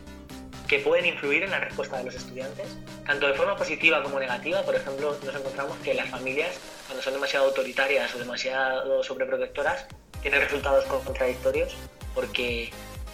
que 0.67 0.79
pueden 0.79 1.05
influir 1.05 1.43
en 1.43 1.51
la 1.51 1.61
respuesta 1.61 1.99
de 1.99 2.05
los 2.05 2.15
estudiantes, 2.15 2.67
tanto 3.05 3.27
de 3.27 3.35
forma 3.35 3.57
positiva 3.57 4.03
como 4.03 4.19
negativa. 4.19 4.63
Por 4.63 4.75
ejemplo, 4.75 5.17
nos 5.23 5.35
encontramos 5.35 5.77
que 5.79 5.93
las 5.93 6.09
familias, 6.09 6.59
cuando 6.87 7.03
son 7.03 7.13
demasiado 7.13 7.47
autoritarias 7.47 8.15
o 8.15 8.19
demasiado 8.19 9.05
sobreprotectoras, 9.05 9.87
tienen 10.23 10.41
resultados 10.41 10.85
contradictorios 10.87 11.77
porque 12.15 12.71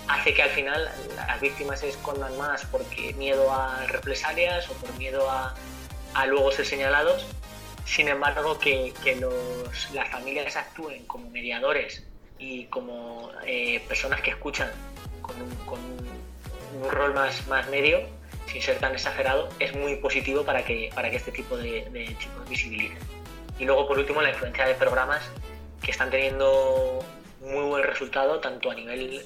hace 0.08 0.34
que 0.34 0.42
al 0.42 0.50
final 0.50 0.90
las 1.14 1.40
víctimas 1.40 1.80
se 1.80 1.90
escondan 1.90 2.36
más 2.38 2.64
porque 2.66 3.12
miedo 3.14 3.52
a 3.52 3.86
represalias 3.86 4.68
o 4.70 4.72
por 4.74 4.92
miedo 4.98 5.30
a, 5.30 5.54
luego 6.26 6.50
ser 6.50 6.66
señalados. 6.66 7.26
Sin 7.84 8.08
embargo, 8.08 8.58
que, 8.58 8.92
las 9.94 10.08
familias 10.10 10.56
actúen 10.56 11.04
como 11.06 11.30
mediadores 11.30 12.04
y 12.38 12.64
como 12.66 13.30
eh, 13.46 13.80
personas 13.88 14.20
que 14.20 14.30
escuchan 14.30 14.70
con 15.22 15.40
un, 15.40 16.90
rol 16.90 17.14
más, 17.14 17.46
más 17.48 17.68
medio, 17.68 18.00
sin 18.46 18.62
ser 18.62 18.78
tan 18.78 18.92
exagerado, 18.92 19.48
es 19.58 19.74
muy 19.74 19.96
positivo 19.96 20.44
para 20.44 20.64
que, 20.64 20.90
para 20.94 21.10
que 21.10 21.16
este 21.16 21.32
tipo 21.32 21.56
de, 21.56 21.88
de 21.90 22.16
chicos 22.18 22.48
visibilicen. 22.48 22.98
Y 23.58 23.64
luego, 23.64 23.88
por 23.88 23.98
último, 23.98 24.22
la 24.22 24.30
influencia 24.30 24.66
de 24.66 24.74
programas 24.74 25.22
que 25.82 25.90
están 25.90 26.10
teniendo 26.10 27.04
muy 27.48 27.64
buen 27.64 27.82
resultado 27.82 28.40
tanto 28.40 28.70
a 28.70 28.74
nivel 28.74 29.22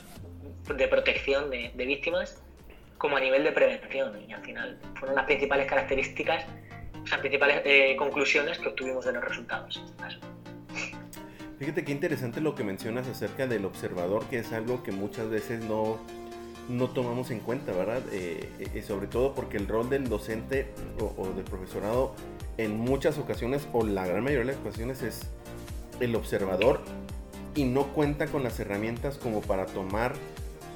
de 0.77 0.89
protección 0.89 1.51
de, 1.51 1.73
víctimas 1.77 2.41
como 2.99 3.17
a 3.17 3.21
nivel 3.21 3.45
de 3.45 3.53
prevención. 3.53 4.13
Y 4.29 4.33
al 4.33 4.43
final 4.43 4.79
fueron 4.99 5.17
las 5.17 5.27
principales 5.27 5.67
características, 5.67 6.45
las 7.11 7.21
principales 7.21 7.63
eh, 7.65 7.97
conclusiones 7.97 8.59
que 8.59 8.69
obtuvimos 8.69 9.05
de 9.05 9.13
los 9.13 9.25
resultados 9.25 9.83
este 9.85 10.27
Fíjate 11.59 11.85
qué 11.85 11.93
interesante 11.93 12.41
lo 12.41 12.57
que 12.57 12.65
mencionas 12.65 13.07
acerca 13.07 13.47
del 13.47 13.65
observador, 13.65 14.25
que 14.29 14.39
es 14.39 14.53
algo 14.53 14.83
que 14.83 14.91
muchas 14.91 15.31
veces 15.31 15.63
no, 15.65 16.01
no 16.69 16.89
tomamos 16.89 17.31
en 17.31 17.39
cuenta, 17.39 17.73
¿verdad? 17.73 18.03
Eh, 18.11 18.49
eh, 18.75 18.83
sobre 18.83 19.07
todo 19.07 19.33
porque 19.33 19.59
el 19.59 19.69
rol 19.69 19.89
del 19.89 20.09
docente 20.09 20.73
o, 20.99 21.15
o, 21.17 21.33
del 21.33 21.45
profesorado 21.45 22.17
en 22.57 22.77
muchas 22.79 23.17
ocasiones, 23.19 23.69
o 23.73 23.87
la 23.87 24.07
gran 24.07 24.25
mayoría 24.25 24.47
de 24.47 24.53
las 24.53 24.61
ocasiones, 24.61 25.03
es 25.03 25.31
el 26.01 26.17
observador 26.17 26.81
y 27.55 27.65
no 27.65 27.89
cuenta 27.93 28.27
con 28.27 28.43
las 28.43 28.59
herramientas 28.61 29.19
como 29.19 29.41
para 29.41 29.67
tomar 29.67 30.15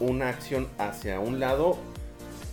una 0.00 0.28
acción 0.28 0.68
hacia 0.78 1.20
un 1.20 1.40
lado, 1.40 1.78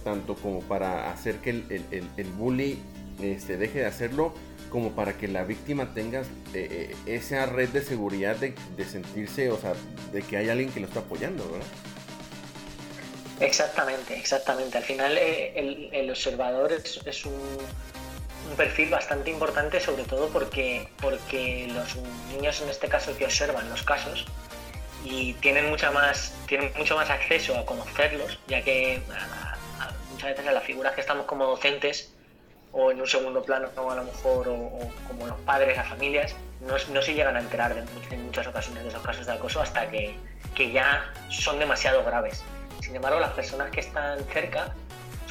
tanto 0.04 0.36
como 0.36 0.62
para 0.62 1.12
hacer 1.12 1.38
que 1.38 1.50
el, 1.50 1.86
el, 2.18 2.28
bully 2.38 2.80
este, 3.22 3.58
deje 3.58 3.80
de 3.80 3.86
hacerlo, 3.86 4.34
como 4.70 4.94
para 4.94 5.18
que 5.18 5.28
la 5.28 5.44
víctima 5.44 5.94
tenga 5.94 6.24
eh, 6.54 6.96
esa 7.06 7.46
red 7.46 7.70
de 7.70 7.82
seguridad 7.82 8.36
de, 8.38 8.56
sentirse, 8.86 9.52
o 9.52 9.60
sea, 9.60 9.74
de 10.12 10.22
que 10.24 10.38
hay 10.38 10.50
alguien 10.50 10.72
que 10.72 10.80
lo 10.80 10.88
está 10.88 11.02
apoyando, 11.02 11.48
¿verdad? 11.50 11.68
Exactamente, 13.40 14.18
exactamente. 14.18 14.78
Al 14.78 14.84
final 14.84 15.18
eh, 15.18 15.90
el, 15.92 16.10
observador 16.10 16.72
es, 16.72 17.26
un, 17.26 17.34
un, 18.50 18.56
perfil 18.56 18.90
bastante 18.90 19.32
importante, 19.32 19.80
sobre 19.80 20.04
todo 20.04 20.30
porque, 20.30 20.88
porque 21.02 21.68
los 21.74 21.96
niños 22.34 22.62
en 22.62 22.70
este 22.70 22.88
caso 22.88 23.16
que 23.18 23.26
observan 23.26 23.70
los 23.70 23.84
casos, 23.84 24.26
y 25.06 25.34
tienen 25.36 25.70
mucha 25.70 25.92
más 25.92 26.34
tienen 26.48 26.72
mucho 26.78 26.96
más 26.96 27.10
acceso 27.10 27.58
a 27.58 27.66
conocerlos 27.66 28.40
ya 28.48 28.62
que 28.62 29.02
muchas 30.12 30.30
veces 30.30 30.48
en 30.48 30.54
las 30.54 30.64
figuras 30.64 30.94
que 30.94 31.02
estamos 31.02 31.26
como 31.26 31.46
docentes 31.46 32.14
o 32.72 32.92
en 32.92 33.02
un 33.02 33.08
segundo 33.08 33.44
plano 33.44 33.70
o 33.76 33.92
a 33.92 33.96
lo 33.96 34.04
mejor 34.04 34.48
o, 34.48 34.92
como 35.08 35.28
los 35.28 35.40
padres 35.42 35.78
las 35.78 35.88
familias 35.88 36.36
no, 36.62 36.76
no, 36.94 37.02
se 37.02 37.14
llegan 37.14 37.36
a 37.36 37.40
enterar 37.40 37.76
de, 37.76 37.84
en 38.16 38.26
muchas 38.26 38.48
ocasiones 38.48 38.84
de 38.84 38.90
esos 38.90 39.02
casos 39.02 39.26
de 39.26 39.34
acoso 39.34 39.62
hasta 39.62 39.90
que, 39.90 40.16
que 40.56 40.72
ya 40.72 41.12
son 41.30 41.60
demasiado 41.60 42.06
graves. 42.06 42.42
Sin 42.82 42.96
embargo 42.96 43.20
las 43.20 43.32
personas 43.32 43.70
que 43.70 43.82
están 43.82 44.24
cerca 44.26 44.74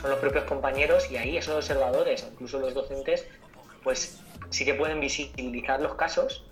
son 0.03 0.11
los 0.11 0.19
propios 0.19 0.45
compañeros 0.45 1.11
y 1.11 1.17
ahí 1.17 1.39
esos 1.39 1.55
observadores 1.55 2.27
incluso 2.31 2.59
los 2.59 2.75
docentes 2.75 3.27
pues 3.83 4.21
sí 4.51 4.65
que 4.65 4.75
pueden 4.75 5.01
visibilizar 5.01 5.81
los 5.81 5.95
casos 5.95 6.45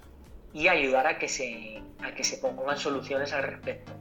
y 0.53 0.69
ayudar 0.69 1.07
a 1.07 1.19
que 1.19 1.29
se, 1.29 1.83
a 2.03 2.13
que 2.13 2.25
se 2.25 2.39
pongan 2.39 2.77
soluciones 2.77 3.33
al 3.33 3.45
respecto. 3.45 3.93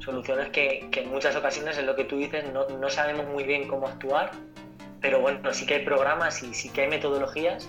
Soluciones 0.00 0.50
que, 0.50 0.88
que 0.90 1.00
en 1.00 1.10
muchas 1.10 1.34
ocasiones, 1.36 1.78
es 1.78 1.84
lo 1.84 1.96
que 1.96 2.04
tú 2.04 2.18
dices, 2.18 2.44
no, 2.52 2.68
no, 2.68 2.90
sabemos 2.90 3.26
muy 3.26 3.44
bien 3.44 3.66
cómo 3.68 3.88
actuar, 3.88 4.32
pero 5.00 5.20
bueno, 5.20 5.52
sí 5.54 5.64
que 5.64 5.74
hay 5.74 5.84
programas 5.84 6.42
y 6.42 6.52
sí 6.52 6.68
que 6.68 6.82
hay 6.82 6.88
metodologías, 6.88 7.66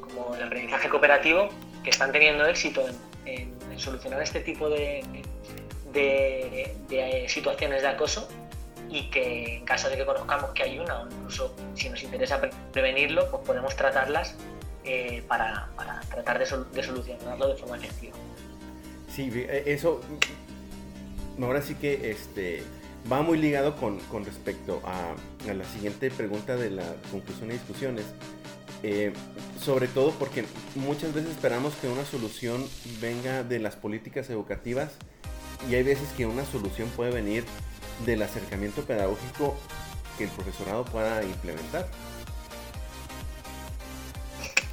como 0.00 0.34
el 0.36 0.42
aprendizaje 0.42 0.88
cooperativo, 0.88 1.48
que 1.82 1.90
están 1.90 2.12
teniendo 2.12 2.46
éxito 2.46 2.84
en, 3.26 3.52
en, 3.70 3.78
solucionar 3.78 4.22
este 4.22 4.40
tipo 4.40 4.68
de, 4.68 5.02
de, 5.92 6.72
de, 6.88 7.28
situaciones 7.28 7.82
de 7.82 7.88
acoso 7.88 8.28
y 8.92 9.04
que 9.04 9.56
en 9.56 9.64
caso 9.64 9.88
de 9.88 9.96
que 9.96 10.04
conozcamos 10.04 10.50
que 10.50 10.62
hay 10.62 10.78
una 10.78 11.00
o 11.00 11.06
incluso 11.06 11.54
si 11.74 11.88
nos 11.88 12.02
interesa 12.02 12.40
prevenirlo, 12.72 13.30
pues 13.30 13.42
podemos 13.44 13.74
tratarlas 13.74 14.34
eh, 14.84 15.24
para, 15.26 15.68
tratar 16.10 16.38
de, 16.38 16.46
solucionarlo 16.46 17.48
de 17.48 17.56
forma 17.56 17.76
efectiva. 17.76 18.14
Sí, 19.08 19.30
eh, 19.34 19.64
eso 19.66 20.00
ahora 21.40 21.62
sí 21.62 21.74
que 21.76 22.10
este 22.10 22.62
va 23.10 23.22
muy 23.22 23.38
ligado 23.38 23.76
con, 23.76 23.98
con 24.00 24.24
respecto 24.24 24.82
a, 24.84 25.14
a, 25.50 25.54
la 25.54 25.64
siguiente 25.64 26.10
pregunta 26.10 26.56
de 26.56 26.70
la 26.70 26.84
conclusión 27.10 27.50
y 27.50 27.54
discusiones. 27.54 28.04
Eh, 28.82 29.12
sobre 29.60 29.86
todo 29.86 30.10
porque 30.10 30.44
muchas 30.74 31.14
veces 31.14 31.30
esperamos 31.30 31.74
que 31.76 31.86
una 31.86 32.04
solución 32.04 32.66
venga 33.00 33.44
de 33.44 33.60
las 33.60 33.76
políticas 33.76 34.28
educativas 34.28 34.90
y 35.70 35.76
hay 35.76 35.84
veces 35.84 36.08
que 36.16 36.26
una 36.26 36.44
solución 36.44 36.88
puede 36.90 37.12
venir 37.12 37.44
del 38.00 38.22
acercamiento 38.22 38.84
pedagógico 38.84 39.56
que 40.16 40.24
el 40.24 40.30
profesorado 40.30 40.84
pueda 40.84 41.22
implementar. 41.22 41.86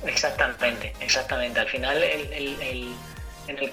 Exactamente, 0.05 0.93
exactamente. 0.99 1.59
Al 1.59 1.67
final 1.67 2.01
el, 2.01 2.33
el, 2.33 2.95
el, 3.47 3.71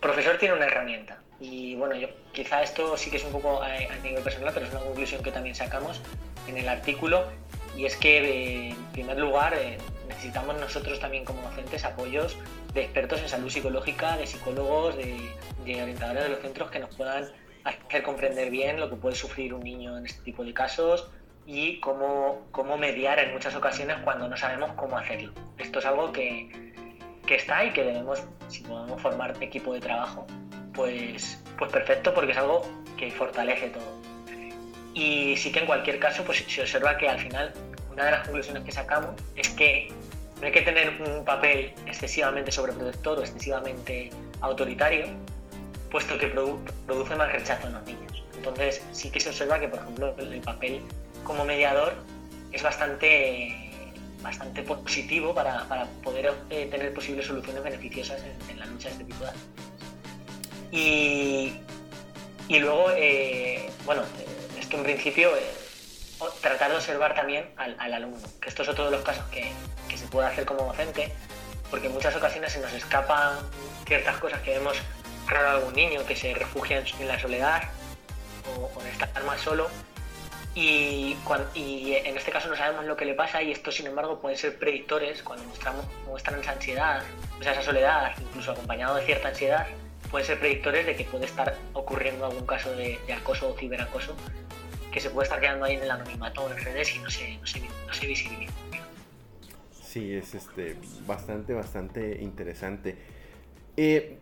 profesor 0.00 0.38
tiene 0.38 0.54
una 0.54 0.66
herramienta. 0.66 1.18
Y 1.40 1.74
bueno, 1.76 1.94
yo 1.94 2.08
quizá 2.32 2.62
esto 2.62 2.96
sí 2.96 3.10
que 3.10 3.18
es 3.18 3.24
un 3.24 3.32
poco 3.32 3.62
a, 3.62 3.68
nivel 4.02 4.22
personal, 4.22 4.52
pero 4.54 4.66
es 4.66 4.72
una 4.72 4.80
conclusión 4.80 5.22
que 5.22 5.30
también 5.30 5.54
sacamos 5.54 6.00
en 6.46 6.56
el 6.56 6.68
artículo. 6.68 7.26
Y 7.76 7.84
es 7.84 7.96
que, 7.96 8.18
eh, 8.18 8.68
en 8.70 8.92
primer 8.92 9.18
lugar, 9.18 9.54
eh, 9.54 9.78
necesitamos 10.08 10.58
nosotros 10.58 10.98
también 10.98 11.24
como 11.24 11.42
docentes 11.42 11.84
apoyos 11.84 12.36
de 12.74 12.82
expertos 12.82 13.20
en 13.20 13.28
salud 13.28 13.50
psicológica, 13.50 14.16
de 14.16 14.26
psicólogos, 14.26 14.96
de, 14.96 15.16
de 15.64 15.82
orientadores 15.82 16.24
de 16.24 16.28
los 16.30 16.40
centros 16.40 16.70
que 16.70 16.80
nos 16.80 16.94
puedan 16.96 17.30
hacer 17.68 18.02
comprender 18.02 18.50
bien 18.50 18.80
lo 18.80 18.90
que 18.90 18.96
puede 18.96 19.16
sufrir 19.16 19.54
un 19.54 19.62
niño 19.62 19.96
en 19.96 20.06
este 20.06 20.22
tipo 20.22 20.44
de 20.44 20.52
casos, 20.52 21.10
y 21.50 21.80
cómo, 21.80 22.46
cómo 22.50 22.76
mediar 22.76 23.18
en 23.18 23.32
muchas 23.32 23.54
ocasiones 23.54 23.96
cuando 24.04 24.28
no 24.28 24.36
sabemos 24.36 24.70
cómo 24.76 24.98
hacerlo. 24.98 25.32
Esto 25.56 25.78
es 25.78 25.86
algo 25.86 26.12
que, 26.12 26.74
que 27.26 27.36
está 27.36 27.64
y 27.64 27.72
que 27.72 27.84
debemos, 27.84 28.22
si 28.48 28.60
podemos 28.60 29.00
formar 29.00 29.34
equipo 29.40 29.72
de 29.72 29.80
trabajo, 29.80 30.26
pues, 30.74 31.42
pues 31.56 31.72
perfecto 31.72 32.12
porque 32.12 32.32
es 32.32 32.38
algo 32.38 32.68
que 32.98 33.10
fortalece 33.10 33.70
todo. 33.70 33.98
Y 34.92 35.38
sí 35.38 35.50
que 35.50 35.60
en 35.60 35.66
cualquier 35.66 35.98
caso, 35.98 36.22
pues 36.22 36.44
se 36.46 36.60
observa 36.60 36.98
que 36.98 37.08
al 37.08 37.18
final 37.18 37.54
una 37.90 38.04
de 38.04 38.10
las 38.10 38.20
conclusiones 38.24 38.62
que 38.64 38.72
sacamos 38.72 39.14
es 39.34 39.48
que 39.48 39.88
no 40.40 40.46
hay 40.46 40.52
que 40.52 40.62
tener 40.62 41.00
un 41.00 41.24
papel 41.24 41.72
excesivamente 41.86 42.52
sobreprotector 42.52 43.18
o 43.18 43.22
excesivamente 43.22 44.10
autoritario, 44.42 45.06
puesto 45.90 46.18
que 46.18 46.28
produce 46.28 47.16
más 47.16 47.32
rechazo 47.32 47.66
en 47.66 47.74
los 47.74 47.82
niños. 47.84 48.22
Entonces 48.36 48.82
sí 48.92 49.10
que 49.10 49.20
se 49.20 49.30
observa 49.30 49.58
que, 49.58 49.68
por 49.68 49.80
ejemplo, 49.80 50.14
el 50.18 50.40
papel 50.40 50.82
como 51.24 51.44
mediador 51.44 51.94
es 52.52 52.62
bastante, 52.62 53.70
bastante 54.22 54.62
positivo 54.62 55.34
para, 55.34 55.64
para 55.68 55.86
poder 56.02 56.32
eh, 56.50 56.66
tener 56.70 56.94
posibles 56.94 57.26
soluciones 57.26 57.62
beneficiosas 57.62 58.22
en, 58.48 58.58
la 58.58 58.66
lucha 58.66 58.88
de 58.88 58.94
este 58.94 59.04
tipo 59.04 59.24
de 59.24 59.30
Y, 60.70 61.60
y 62.48 62.58
luego, 62.58 62.90
eh, 62.96 63.70
bueno, 63.84 64.02
esto 64.58 64.76
en 64.76 64.82
principio, 64.84 65.36
eh, 65.36 65.42
tratar 66.40 66.70
de 66.70 66.76
observar 66.76 67.14
también 67.14 67.50
al, 67.56 67.76
al, 67.78 67.94
alumno, 67.94 68.26
que 68.40 68.48
esto 68.48 68.62
es 68.62 68.68
otro 68.68 68.86
de 68.86 68.92
los 68.92 69.02
casos 69.02 69.24
que, 69.26 69.52
que 69.88 69.96
se 69.96 70.06
puede 70.06 70.28
hacer 70.28 70.44
como 70.44 70.64
docente, 70.64 71.12
porque 71.70 71.86
en 71.86 71.92
muchas 71.92 72.14
ocasiones 72.16 72.52
se 72.52 72.60
nos 72.60 72.72
escapan 72.72 73.38
ciertas 73.86 74.16
cosas 74.18 74.40
que 74.42 74.50
vemos 74.50 74.76
raro 75.28 75.50
algún 75.50 75.74
niño 75.74 76.04
que 76.06 76.16
se 76.16 76.34
refugia 76.34 76.78
en, 76.78 77.08
la 77.08 77.18
soledad 77.18 77.62
o, 78.56 78.70
o 78.74 78.82
en 78.82 78.88
estar 78.88 79.24
más 79.24 79.40
solo 79.40 79.68
y, 80.54 81.16
y, 81.54 81.92
en 81.92 82.16
este 82.16 82.32
caso 82.32 82.48
no 82.48 82.56
sabemos 82.56 82.84
lo 82.84 82.96
que 82.96 83.04
le 83.04 83.14
pasa 83.14 83.42
y 83.42 83.52
esto 83.52 83.70
sin 83.70 83.86
embargo 83.86 84.20
pueden 84.20 84.36
ser 84.36 84.58
predictores 84.58 85.22
cuando 85.22 85.44
mostramos, 85.44 85.84
muestran 86.06 86.40
esa 86.40 86.52
ansiedad, 86.52 87.02
o 87.38 87.42
sea, 87.42 87.52
esa 87.52 87.62
soledad, 87.62 88.12
incluso 88.18 88.52
acompañado 88.52 88.96
de 88.96 89.04
cierta 89.04 89.28
ansiedad, 89.28 89.66
pueden 90.10 90.26
ser 90.26 90.40
predictores 90.40 90.86
de 90.86 90.96
que 90.96 91.04
puede 91.04 91.26
estar 91.26 91.54
ocurriendo 91.74 92.26
algún 92.26 92.44
caso 92.44 92.72
de, 92.72 92.98
de 93.06 93.12
acoso 93.12 93.50
o 93.50 93.56
ciberacoso 93.56 94.16
que 94.90 95.00
se 95.00 95.10
puede 95.10 95.26
estar 95.26 95.40
quedando 95.40 95.66
ahí 95.66 95.76
en 95.76 95.82
el 95.82 95.90
anonimato 95.90 96.50
en 96.50 96.64
redes 96.64 96.96
y 96.96 96.98
no 96.98 97.10
se, 97.10 97.36
no 97.36 97.46
se, 97.46 97.60
no 97.60 97.92
se 97.92 98.06
visibiliza. 98.06 98.52
Sí, 99.80 100.14
es 100.14 100.34
este, 100.34 100.76
bastante, 101.06 101.54
bastante 101.54 102.18
interesante. 102.20 102.96
Eh, 103.76 104.18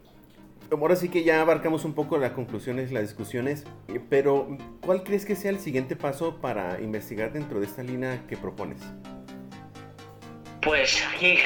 ahora 0.71 0.97
sí 0.97 1.09
que 1.09 1.25
ya 1.25 1.41
abarcamos 1.41 1.85
un 1.85 1.95
poco 1.95 2.19
las 2.19 2.33
conclusiones, 2.33 2.93
las 2.93 3.03
discusiones, 3.03 3.65
eh, 3.89 4.01
pero 4.09 4.57
¿cuál 4.81 5.03
crees 5.03 5.25
que 5.25 5.37
sea 5.37 5.51
el 5.51 5.61
siguiente 5.61 5.97
paso 5.97 6.41
para 6.41 6.81
investigar 6.81 7.33
dentro 7.33 7.61
de 7.61 7.67
esta 7.67 7.83
línea 7.83 8.23
que 8.29 8.37
propones? 8.37 8.81
Pues 10.63 11.03
aquí, 11.15 11.39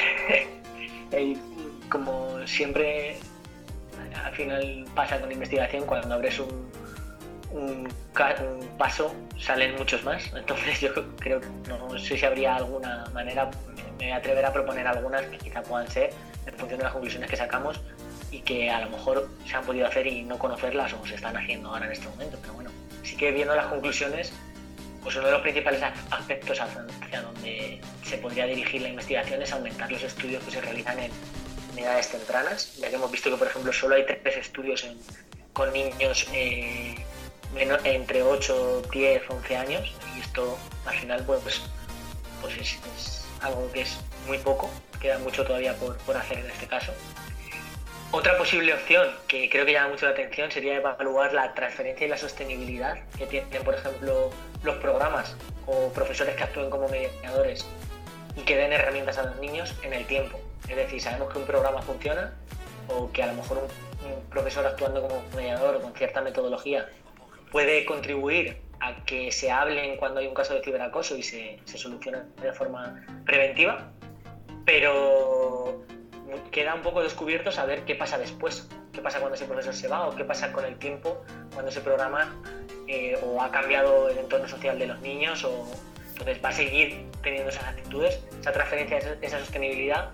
como 1.89 2.45
siempre, 2.47 3.17
al 4.23 4.33
final 4.33 4.85
pasa 4.95 5.19
con 5.19 5.31
investigación, 5.31 5.85
cuando 5.85 6.15
abres 6.15 6.39
un, 6.39 7.87
paso 8.77 9.13
salen 9.37 9.75
muchos 9.75 10.03
más. 10.03 10.31
Entonces 10.35 10.79
yo 10.81 10.93
creo 11.17 11.41
que 11.41 11.47
no 11.67 11.97
sé 11.99 12.17
si 12.17 12.25
habría 12.25 12.55
alguna 12.55 13.05
manera, 13.13 13.51
me 13.99 14.05
voy 14.05 14.11
a 14.11 14.15
atrever 14.15 14.45
a 14.45 14.53
proponer 14.53 14.87
algunas 14.87 15.21
que 15.25 15.37
quizá 15.37 15.61
puedan 15.61 15.87
ser, 15.89 16.11
en 16.47 16.53
función 16.55 16.79
de 16.79 16.85
las 16.85 16.93
conclusiones 16.93 17.29
que 17.29 17.35
sacamos, 17.35 17.79
y 18.31 18.39
que 18.39 18.69
a 18.69 18.81
lo 18.81 18.89
mejor 18.89 19.29
se 19.45 19.55
han 19.55 19.65
podido 19.65 19.85
hacer 19.85 20.07
y 20.07 20.23
no 20.23 20.39
conocerlas 20.39 20.93
o 20.93 21.05
se 21.05 21.15
están 21.15 21.35
haciendo 21.35 21.69
ahora 21.69 21.85
en 21.85 21.91
este 21.91 22.07
momento. 22.07 22.37
Pero 22.41 22.53
bueno, 22.53 22.71
sí 23.03 23.15
que 23.17 23.31
viendo 23.31 23.53
las 23.53 23.67
conclusiones, 23.67 24.31
pues 25.03 25.15
uno 25.15 25.25
de 25.25 25.31
los 25.33 25.41
principales 25.41 25.81
aspectos 26.11 26.59
hacia 26.59 27.21
donde 27.21 27.81
se 28.03 28.17
podría 28.17 28.45
dirigir 28.45 28.81
la 28.81 28.89
investigación 28.89 29.41
es 29.41 29.51
aumentar 29.51 29.91
los 29.91 30.03
estudios 30.03 30.43
que 30.43 30.51
se 30.51 30.61
realizan 30.61 30.99
en, 30.99 31.11
edades 31.77 32.09
tempranas, 32.09 32.75
ya 32.77 32.89
que 32.89 32.95
hemos 32.95 33.09
visto 33.09 33.31
que, 33.31 33.37
por 33.37 33.47
ejemplo, 33.47 33.71
solo 33.71 33.95
hay 33.95 34.05
tres 34.05 34.37
estudios 34.37 34.85
con 35.53 35.71
niños 35.71 36.27
eh, 36.33 36.95
entre 37.85 38.21
8, 38.21 38.81
10, 38.91 39.23
11 39.29 39.57
años, 39.57 39.95
y 40.15 40.19
esto 40.19 40.57
al 40.85 40.95
final 40.95 41.23
pues, 41.25 41.61
pues 42.41 42.57
es, 42.57 42.77
es 42.97 43.25
algo 43.41 43.71
que 43.71 43.81
es 43.81 43.97
muy 44.27 44.37
poco, 44.39 44.69
queda 44.99 45.17
mucho 45.19 45.45
todavía 45.45 45.73
por, 45.75 45.97
por 45.99 46.17
hacer 46.17 46.39
en 46.39 46.51
este 46.51 46.67
caso. 46.67 46.91
Otra 48.13 48.37
posible 48.37 48.73
opción 48.73 49.07
que 49.25 49.49
creo 49.49 49.65
que 49.65 49.71
llama 49.71 49.91
mucho 49.91 50.05
la 50.05 50.11
atención 50.11 50.51
sería 50.51 50.75
evaluar 50.75 51.33
la 51.33 51.53
transferencia 51.53 52.05
y 52.05 52.09
la 52.09 52.17
sostenibilidad 52.17 52.97
que 53.17 53.25
tienen, 53.25 53.63
por 53.63 53.73
ejemplo, 53.73 54.31
los 54.63 54.75
programas 54.77 55.37
o 55.65 55.93
profesores 55.93 56.35
que 56.35 56.43
actúen 56.43 56.69
como 56.69 56.89
mediadores 56.89 57.65
y 58.35 58.41
que 58.41 58.57
den 58.57 58.73
herramientas 58.73 59.17
a 59.17 59.23
los 59.23 59.37
niños 59.37 59.73
en 59.83 59.93
el 59.93 60.05
tiempo. 60.07 60.41
Es 60.67 60.75
decir, 60.75 60.99
sabemos 60.99 61.31
que 61.31 61.39
un 61.39 61.45
programa 61.45 61.81
funciona 61.81 62.33
o 62.89 63.09
que 63.13 63.23
a 63.23 63.27
lo 63.27 63.33
mejor 63.33 63.59
un, 63.59 64.29
profesor 64.29 64.65
actuando 64.65 65.01
como 65.01 65.23
mediador 65.33 65.75
o 65.77 65.81
con 65.81 65.93
cierta 65.93 66.21
metodología 66.21 66.89
puede 67.49 67.85
contribuir 67.85 68.57
a 68.81 69.05
que 69.05 69.31
se 69.31 69.51
hablen 69.51 69.95
cuando 69.95 70.19
hay 70.19 70.27
un 70.27 70.33
caso 70.33 70.53
de 70.53 70.61
ciberacoso 70.61 71.15
y 71.15 71.23
se, 71.23 71.59
se 71.63 71.77
solucione 71.77 72.23
de 72.41 72.51
forma 72.51 73.05
preventiva, 73.25 73.89
pero 74.65 75.85
queda 76.51 76.75
un 76.75 76.81
poco 76.81 77.01
descubierto 77.01 77.51
saber 77.51 77.83
qué 77.85 77.95
pasa 77.95 78.17
después, 78.17 78.67
qué 78.93 79.01
pasa 79.01 79.19
cuando 79.19 79.35
ese 79.35 79.45
profesor 79.45 79.73
se 79.73 79.87
va 79.87 80.07
o 80.07 80.15
qué 80.15 80.23
pasa 80.23 80.51
con 80.51 80.65
el 80.65 80.77
tiempo 80.77 81.23
cuando 81.53 81.71
ese 81.71 81.81
programa 81.81 82.33
eh, 82.87 83.17
o 83.23 83.41
ha 83.41 83.51
cambiado 83.51 84.09
el 84.09 84.17
entorno 84.17 84.47
social 84.47 84.77
de 84.77 84.87
los 84.87 84.99
niños 85.01 85.43
o 85.43 85.67
entonces 86.11 86.43
va 86.43 86.49
a 86.49 86.53
seguir 86.53 87.05
teniendo 87.23 87.49
esas 87.49 87.63
actitudes, 87.63 88.19
esa 88.39 88.51
transferencia, 88.51 88.99
esa 89.21 89.39
sostenibilidad, 89.39 90.11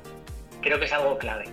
creo 0.61 0.79
que 0.79 0.85
es 0.85 0.93
algo 0.93 1.17
clave. 1.17 1.45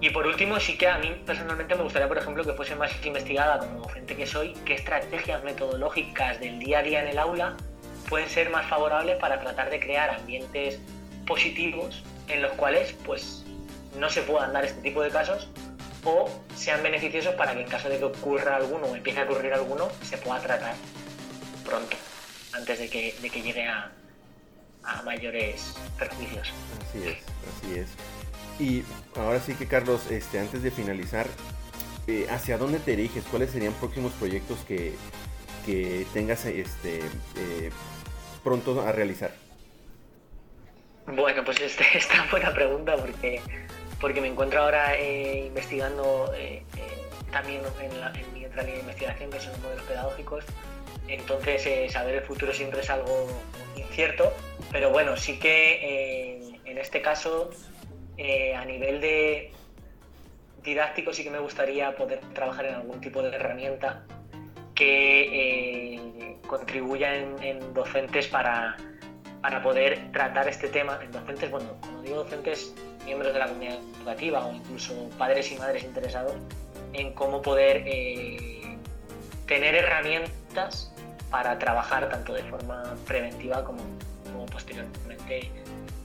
Y 0.00 0.10
por 0.10 0.26
último, 0.26 0.58
sí 0.60 0.76
que 0.76 0.88
a 0.88 0.98
mí 0.98 1.22
personalmente 1.24 1.74
me 1.74 1.82
gustaría, 1.82 2.08
por 2.08 2.18
ejemplo, 2.18 2.44
que 2.44 2.52
fuese 2.52 2.74
más 2.74 2.90
investigada 3.04 3.60
como 3.60 3.80
docente 3.80 4.16
que 4.16 4.26
soy, 4.26 4.54
qué 4.64 4.74
estrategias 4.74 5.42
metodológicas 5.44 6.40
del 6.40 6.58
día 6.58 6.80
a 6.80 6.82
día 6.82 7.02
en 7.02 7.08
el 7.08 7.18
aula 7.18 7.56
pueden 8.08 8.28
ser 8.28 8.50
más 8.50 8.66
favorables 8.66 9.16
para 9.18 9.40
tratar 9.40 9.70
de 9.70 9.80
crear 9.80 10.10
ambientes 10.10 10.78
positivos 11.26 12.02
en 12.28 12.42
los 12.42 12.52
cuales 12.52 12.92
pues 13.04 13.43
no 13.98 14.10
se 14.10 14.22
puedan 14.22 14.52
dar 14.52 14.64
este 14.64 14.80
tipo 14.80 15.02
de 15.02 15.10
casos 15.10 15.48
o 16.04 16.28
sean 16.54 16.82
beneficiosos 16.82 17.34
para 17.34 17.54
que 17.54 17.62
en 17.62 17.68
caso 17.68 17.88
de 17.88 17.98
que 17.98 18.04
ocurra 18.04 18.56
alguno 18.56 18.86
o 18.86 18.96
empiece 18.96 19.20
a 19.20 19.24
ocurrir 19.24 19.52
alguno, 19.54 19.88
se 20.02 20.18
pueda 20.18 20.40
tratar 20.40 20.74
pronto, 21.64 21.96
antes 22.52 22.78
de 22.78 22.90
que, 22.90 23.14
de 23.20 23.30
que 23.30 23.42
llegue 23.42 23.66
a, 23.66 23.90
a 24.84 25.02
mayores 25.02 25.74
perjuicios. 25.98 26.52
Así 26.82 27.08
es, 27.08 27.18
así 27.56 27.78
es. 27.78 27.88
Y 28.58 28.84
ahora 29.18 29.40
sí 29.40 29.54
que 29.54 29.66
Carlos, 29.66 30.10
este, 30.10 30.38
antes 30.38 30.62
de 30.62 30.70
finalizar, 30.70 31.26
eh, 32.06 32.26
¿hacia 32.30 32.58
dónde 32.58 32.78
te 32.78 32.92
diriges? 32.94 33.24
¿Cuáles 33.30 33.50
serían 33.50 33.72
próximos 33.74 34.12
proyectos 34.12 34.58
que, 34.68 34.94
que 35.64 36.06
tengas 36.12 36.44
este, 36.44 36.98
eh, 37.36 37.70
pronto 38.42 38.80
a 38.82 38.92
realizar? 38.92 39.32
Bueno, 41.06 41.44
pues 41.44 41.60
esta 41.62 41.84
es 41.94 42.08
una 42.10 42.30
buena 42.30 42.52
pregunta 42.54 42.96
porque, 42.96 43.40
porque 44.00 44.20
me 44.20 44.28
encuentro 44.28 44.62
ahora 44.62 44.96
eh, 44.96 45.46
investigando 45.46 46.32
también 47.30 47.62
en, 47.82 48.34
mi 48.34 48.44
otra 48.44 48.62
línea 48.62 48.76
de 48.76 48.80
investigación, 48.80 49.30
que 49.30 49.40
son 49.40 49.52
los 49.52 49.60
modelos 49.60 49.84
pedagógicos. 49.86 50.44
Entonces, 51.08 51.92
saber 51.92 52.16
el 52.16 52.22
futuro 52.22 52.52
siempre 52.52 52.80
es 52.80 52.90
algo 52.90 53.28
incierto, 53.76 54.32
pero 54.70 54.90
bueno, 54.90 55.16
sí 55.16 55.38
que 55.38 56.54
en 56.64 56.78
este 56.78 57.02
caso 57.02 57.50
eh, 58.16 58.54
a 58.54 58.64
nivel 58.64 59.00
de 59.00 59.52
didáctico 60.62 61.12
sí 61.12 61.22
que 61.22 61.30
me 61.30 61.38
gustaría 61.38 61.94
poder 61.94 62.20
trabajar 62.32 62.66
en 62.66 62.74
algún 62.74 63.00
tipo 63.00 63.22
de 63.22 63.34
herramienta 63.34 64.04
que 64.74 65.94
eh, 65.94 66.36
contribuya 66.46 67.14
en, 67.14 67.74
docentes 67.74 68.26
para, 68.28 68.76
poder 69.62 70.10
tratar 70.12 70.48
este 70.48 70.68
tema, 70.68 70.98
en 71.02 71.12
docentes, 71.12 71.50
bueno, 71.50 71.70
como 71.80 72.02
digo 72.02 72.16
docentes, 72.16 72.74
miembros 73.04 73.32
de 73.32 73.38
la 73.38 73.48
comunidad 73.48 73.78
educativa 73.98 74.46
o 74.46 74.52
incluso 74.54 75.08
padres 75.18 75.52
y 75.52 75.56
madres 75.56 75.84
interesados 75.84 76.34
en 76.92 77.12
cómo 77.12 77.42
poder 77.42 77.82
eh, 77.86 78.78
tener 79.46 79.74
herramientas 79.74 80.92
para 81.30 81.58
trabajar 81.58 82.08
tanto 82.08 82.32
de 82.32 82.42
forma 82.44 82.94
preventiva 83.06 83.64
como, 83.64 83.82
posteriormente 84.50 85.50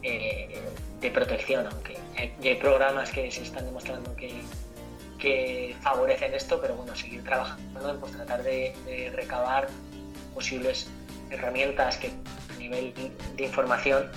de 0.02 1.12
protección, 1.12 1.67
aunque 1.67 1.97
ya 2.41 2.49
hay 2.52 2.56
programas 2.56 3.10
que 3.12 3.30
se 3.32 3.43
están 3.43 3.65
demostrando 3.65 4.15
que, 4.15 5.75
favorecen 5.82 6.34
esto, 6.34 6.60
pero 6.62 6.75
bueno, 6.75 6.95
seguir 6.95 7.23
trabajando 7.23 7.99
pues, 7.99 8.13
tratar 8.13 8.43
de, 8.43 9.12
recabar 9.13 9.67
posibles 10.34 10.89
herramientas 11.30 11.97
que 11.97 12.12
nivel 12.59 12.93
de 13.35 13.43
información 13.43 14.09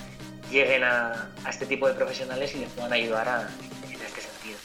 lleguen 0.50 0.84
a, 0.84 1.30
este 1.48 1.66
tipo 1.66 1.88
de 1.88 1.94
profesionales 1.94 2.54
y 2.54 2.58
les 2.58 2.70
puedan 2.70 2.92
ayudar 2.92 3.48
en 3.88 3.92
este 3.92 4.20
sentido. 4.20 4.58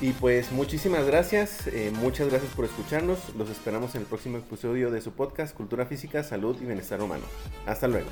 Y 0.00 0.12
pues 0.12 0.52
muchísimas 0.52 1.04
gracias, 1.06 1.66
eh, 1.66 1.90
muchas 1.92 2.28
gracias 2.28 2.52
por 2.52 2.64
escucharnos. 2.64 3.18
Los 3.36 3.50
esperamos 3.50 3.94
en 3.96 4.02
el 4.02 4.06
próximo 4.06 4.38
episodio 4.38 4.92
de 4.92 5.00
su 5.00 5.12
podcast 5.12 5.54
Cultura 5.56 5.86
Física, 5.86 6.22
Salud 6.22 6.56
y 6.60 6.64
Bienestar 6.64 7.00
Humano. 7.02 7.24
Hasta 7.66 7.88
luego. 7.88 8.08